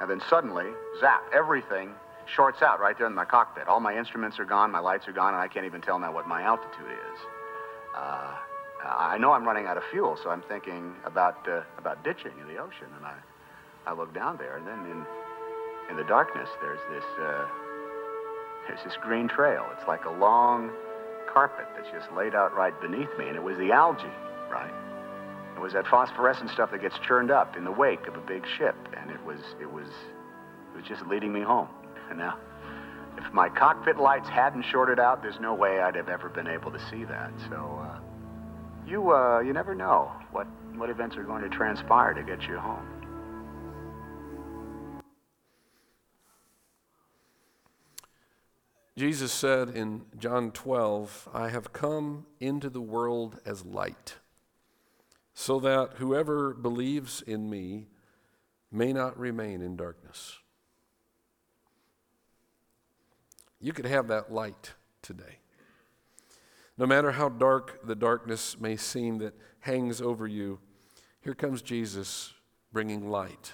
and 0.00 0.10
then 0.10 0.20
suddenly, 0.28 0.66
zap, 0.98 1.22
everything 1.32 1.94
shorts 2.26 2.60
out 2.60 2.80
right 2.80 2.98
there 2.98 3.06
in 3.06 3.14
my 3.14 3.24
cockpit. 3.24 3.68
All 3.68 3.78
my 3.78 3.96
instruments 3.96 4.40
are 4.40 4.44
gone, 4.44 4.72
my 4.72 4.80
lights 4.80 5.06
are 5.06 5.12
gone, 5.12 5.32
and 5.32 5.40
I 5.40 5.46
can't 5.46 5.64
even 5.64 5.80
tell 5.80 5.96
now 6.00 6.12
what 6.12 6.26
my 6.26 6.42
altitude 6.42 6.90
is. 6.90 7.18
Uh, 7.96 8.34
I 8.84 9.16
know 9.18 9.30
I'm 9.30 9.44
running 9.44 9.66
out 9.66 9.76
of 9.76 9.84
fuel, 9.92 10.18
so 10.20 10.30
I'm 10.30 10.42
thinking 10.42 10.92
about 11.04 11.46
uh, 11.48 11.62
about 11.78 12.02
ditching 12.02 12.32
in 12.40 12.52
the 12.52 12.60
ocean. 12.60 12.88
And 12.96 13.06
I, 13.06 13.14
I 13.86 13.92
look 13.92 14.12
down 14.12 14.38
there, 14.38 14.56
and 14.56 14.66
then 14.66 14.80
in 14.90 15.06
in 15.90 15.96
the 15.96 16.04
darkness, 16.04 16.48
there's 16.60 16.80
this 16.90 17.04
uh, 17.20 17.46
there's 18.66 18.82
this 18.82 18.96
green 19.02 19.28
trail. 19.28 19.64
It's 19.78 19.86
like 19.86 20.04
a 20.04 20.10
long 20.10 20.72
carpet 21.32 21.66
that's 21.76 21.90
just 21.92 22.10
laid 22.16 22.34
out 22.34 22.56
right 22.56 22.74
beneath 22.80 23.10
me, 23.18 23.28
and 23.28 23.36
it 23.36 23.42
was 23.42 23.56
the 23.56 23.70
algae, 23.70 24.02
right? 24.50 24.89
It 25.60 25.62
was 25.62 25.74
that 25.74 25.86
phosphorescent 25.88 26.48
stuff 26.48 26.70
that 26.70 26.80
gets 26.80 26.98
churned 27.06 27.30
up 27.30 27.54
in 27.54 27.64
the 27.64 27.70
wake 27.70 28.06
of 28.06 28.14
a 28.14 28.20
big 28.20 28.46
ship, 28.56 28.74
and 28.96 29.10
it 29.10 29.22
was 29.26 29.40
it 29.60 29.70
was 29.70 29.86
it 30.72 30.78
was 30.78 30.86
just 30.88 31.06
leading 31.06 31.34
me 31.34 31.42
home. 31.42 31.68
And 32.08 32.18
now, 32.18 32.38
if 33.18 33.30
my 33.34 33.50
cockpit 33.50 33.98
lights 33.98 34.26
hadn't 34.26 34.62
shorted 34.62 34.98
out, 34.98 35.20
there's 35.22 35.38
no 35.38 35.52
way 35.52 35.80
I'd 35.80 35.96
have 35.96 36.08
ever 36.08 36.30
been 36.30 36.46
able 36.46 36.70
to 36.70 36.78
see 36.88 37.04
that. 37.04 37.30
So, 37.50 37.78
uh, 37.84 38.00
you, 38.86 39.12
uh, 39.12 39.40
you 39.40 39.52
never 39.52 39.74
know 39.74 40.10
what, 40.32 40.46
what 40.76 40.88
events 40.88 41.18
are 41.18 41.24
going 41.24 41.42
to 41.42 41.50
transpire 41.50 42.14
to 42.14 42.22
get 42.22 42.40
you 42.48 42.56
home. 42.58 42.86
Jesus 48.96 49.30
said 49.30 49.68
in 49.68 50.06
John 50.18 50.52
12, 50.52 51.28
I 51.34 51.50
have 51.50 51.74
come 51.74 52.24
into 52.40 52.70
the 52.70 52.80
world 52.80 53.40
as 53.44 53.66
light, 53.66 54.14
so 55.34 55.60
that 55.60 55.94
whoever 55.96 56.52
believes 56.54 57.22
in 57.22 57.48
me 57.48 57.86
may 58.70 58.92
not 58.92 59.18
remain 59.18 59.62
in 59.62 59.76
darkness. 59.76 60.38
You 63.60 63.72
could 63.72 63.86
have 63.86 64.08
that 64.08 64.32
light 64.32 64.72
today. 65.02 65.38
No 66.78 66.86
matter 66.86 67.12
how 67.12 67.28
dark 67.28 67.86
the 67.86 67.94
darkness 67.94 68.58
may 68.58 68.76
seem 68.76 69.18
that 69.18 69.34
hangs 69.60 70.00
over 70.00 70.26
you, 70.26 70.58
here 71.20 71.34
comes 71.34 71.60
Jesus 71.60 72.32
bringing 72.72 73.10
light 73.10 73.52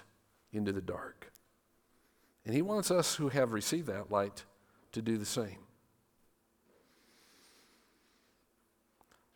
into 0.53 0.73
the 0.73 0.81
dark. 0.81 1.33
And 2.45 2.55
he 2.55 2.63
wants 2.63 2.93
us 2.93 3.17
who 3.17 3.29
have 3.29 3.53
received 3.53 3.89
that 3.89 4.13
light 4.13 4.45
to 4.93 5.03
do 5.03 5.19
the 5.19 5.27
same. 5.27 5.59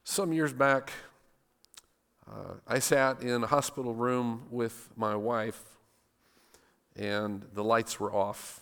Some 0.05 0.33
years 0.33 0.53
back, 0.53 0.92
uh, 2.31 2.55
I 2.66 2.79
sat 2.79 3.23
in 3.23 3.43
a 3.43 3.47
hospital 3.47 3.93
room 3.93 4.47
with 4.51 4.90
my 4.97 5.16
wife, 5.16 5.61
and 6.95 7.45
the 7.53 7.64
lights 7.64 7.99
were 7.99 8.12
off. 8.12 8.61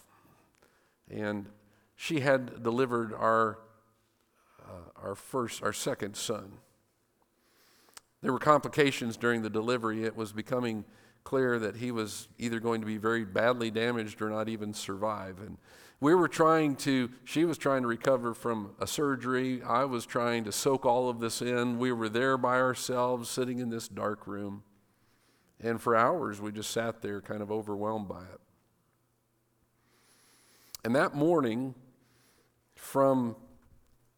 And 1.10 1.46
she 1.94 2.20
had 2.20 2.62
delivered 2.62 3.12
our, 3.12 3.58
uh, 4.62 5.02
our 5.02 5.14
first, 5.14 5.62
our 5.62 5.72
second 5.72 6.16
son. 6.16 6.52
There 8.22 8.32
were 8.32 8.38
complications 8.38 9.16
during 9.16 9.42
the 9.42 9.50
delivery. 9.50 10.04
It 10.04 10.16
was 10.16 10.32
becoming 10.32 10.84
clear 11.28 11.58
that 11.58 11.76
he 11.76 11.90
was 11.90 12.26
either 12.38 12.58
going 12.58 12.80
to 12.80 12.86
be 12.86 12.96
very 12.96 13.22
badly 13.22 13.70
damaged 13.70 14.22
or 14.22 14.30
not 14.30 14.48
even 14.48 14.72
survive. 14.72 15.38
And 15.40 15.58
we 16.00 16.14
were 16.14 16.26
trying 16.26 16.74
to, 16.76 17.10
she 17.26 17.44
was 17.44 17.58
trying 17.58 17.82
to 17.82 17.86
recover 17.86 18.32
from 18.32 18.70
a 18.80 18.86
surgery. 18.86 19.62
I 19.62 19.84
was 19.84 20.06
trying 20.06 20.44
to 20.44 20.52
soak 20.52 20.86
all 20.86 21.10
of 21.10 21.20
this 21.20 21.42
in. 21.42 21.78
We 21.78 21.92
were 21.92 22.08
there 22.08 22.38
by 22.38 22.58
ourselves, 22.58 23.28
sitting 23.28 23.58
in 23.58 23.68
this 23.68 23.88
dark 23.88 24.26
room. 24.26 24.62
And 25.60 25.78
for 25.78 25.94
hours, 25.94 26.40
we 26.40 26.50
just 26.50 26.70
sat 26.70 27.02
there, 27.02 27.20
kind 27.20 27.42
of 27.42 27.52
overwhelmed 27.52 28.08
by 28.08 28.22
it. 28.22 28.40
And 30.82 30.96
that 30.96 31.14
morning, 31.14 31.74
from 32.74 33.36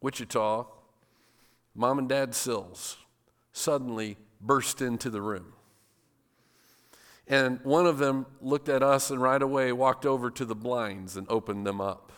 Wichita, 0.00 0.64
mom 1.74 1.98
and 1.98 2.08
dad 2.08 2.36
Sills 2.36 2.98
suddenly 3.50 4.16
burst 4.40 4.80
into 4.80 5.10
the 5.10 5.20
room. 5.20 5.54
And 7.30 7.60
one 7.62 7.86
of 7.86 7.98
them 7.98 8.26
looked 8.40 8.68
at 8.68 8.82
us 8.82 9.12
and 9.12 9.22
right 9.22 9.40
away 9.40 9.70
walked 9.70 10.04
over 10.04 10.32
to 10.32 10.44
the 10.44 10.56
blinds 10.56 11.16
and 11.16 11.28
opened 11.30 11.64
them 11.64 11.80
up. 11.80 12.12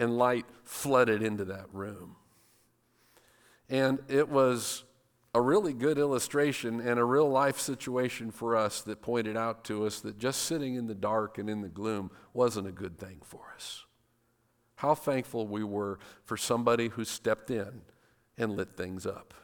And 0.00 0.16
light 0.16 0.46
flooded 0.64 1.22
into 1.22 1.44
that 1.44 1.66
room. 1.72 2.16
And 3.68 3.98
it 4.08 4.28
was 4.28 4.84
a 5.34 5.40
really 5.40 5.74
good 5.74 5.98
illustration 5.98 6.80
and 6.80 6.98
a 6.98 7.04
real 7.04 7.28
life 7.28 7.58
situation 7.58 8.30
for 8.30 8.56
us 8.56 8.80
that 8.82 9.02
pointed 9.02 9.36
out 9.36 9.64
to 9.64 9.84
us 9.84 10.00
that 10.00 10.18
just 10.18 10.42
sitting 10.44 10.76
in 10.76 10.86
the 10.86 10.94
dark 10.94 11.36
and 11.36 11.50
in 11.50 11.60
the 11.60 11.68
gloom 11.68 12.10
wasn't 12.32 12.66
a 12.66 12.72
good 12.72 12.98
thing 12.98 13.20
for 13.22 13.52
us. 13.54 13.84
How 14.76 14.94
thankful 14.94 15.46
we 15.46 15.62
were 15.62 15.98
for 16.24 16.38
somebody 16.38 16.88
who 16.88 17.04
stepped 17.04 17.50
in 17.50 17.82
and 18.38 18.56
lit 18.56 18.76
things 18.76 19.04
up. 19.04 19.34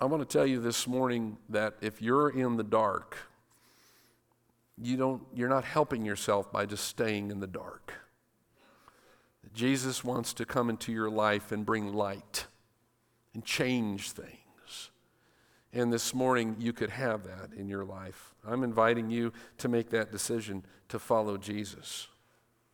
I 0.00 0.04
want 0.04 0.28
to 0.28 0.32
tell 0.32 0.46
you 0.46 0.60
this 0.60 0.86
morning 0.86 1.38
that 1.48 1.74
if 1.80 2.00
you're 2.00 2.30
in 2.30 2.56
the 2.56 2.62
dark, 2.62 3.18
you 4.80 4.96
don't, 4.96 5.22
you're 5.34 5.48
not 5.48 5.64
helping 5.64 6.04
yourself 6.04 6.52
by 6.52 6.66
just 6.66 6.84
staying 6.84 7.32
in 7.32 7.40
the 7.40 7.48
dark. 7.48 7.92
Jesus 9.52 10.04
wants 10.04 10.32
to 10.34 10.44
come 10.44 10.70
into 10.70 10.92
your 10.92 11.10
life 11.10 11.50
and 11.50 11.66
bring 11.66 11.92
light 11.92 12.46
and 13.34 13.44
change 13.44 14.12
things. 14.12 14.90
And 15.72 15.92
this 15.92 16.14
morning, 16.14 16.54
you 16.60 16.72
could 16.72 16.90
have 16.90 17.24
that 17.24 17.52
in 17.56 17.68
your 17.68 17.84
life. 17.84 18.34
I'm 18.46 18.62
inviting 18.62 19.10
you 19.10 19.32
to 19.58 19.68
make 19.68 19.90
that 19.90 20.12
decision 20.12 20.64
to 20.90 21.00
follow 21.00 21.36
Jesus. 21.36 22.06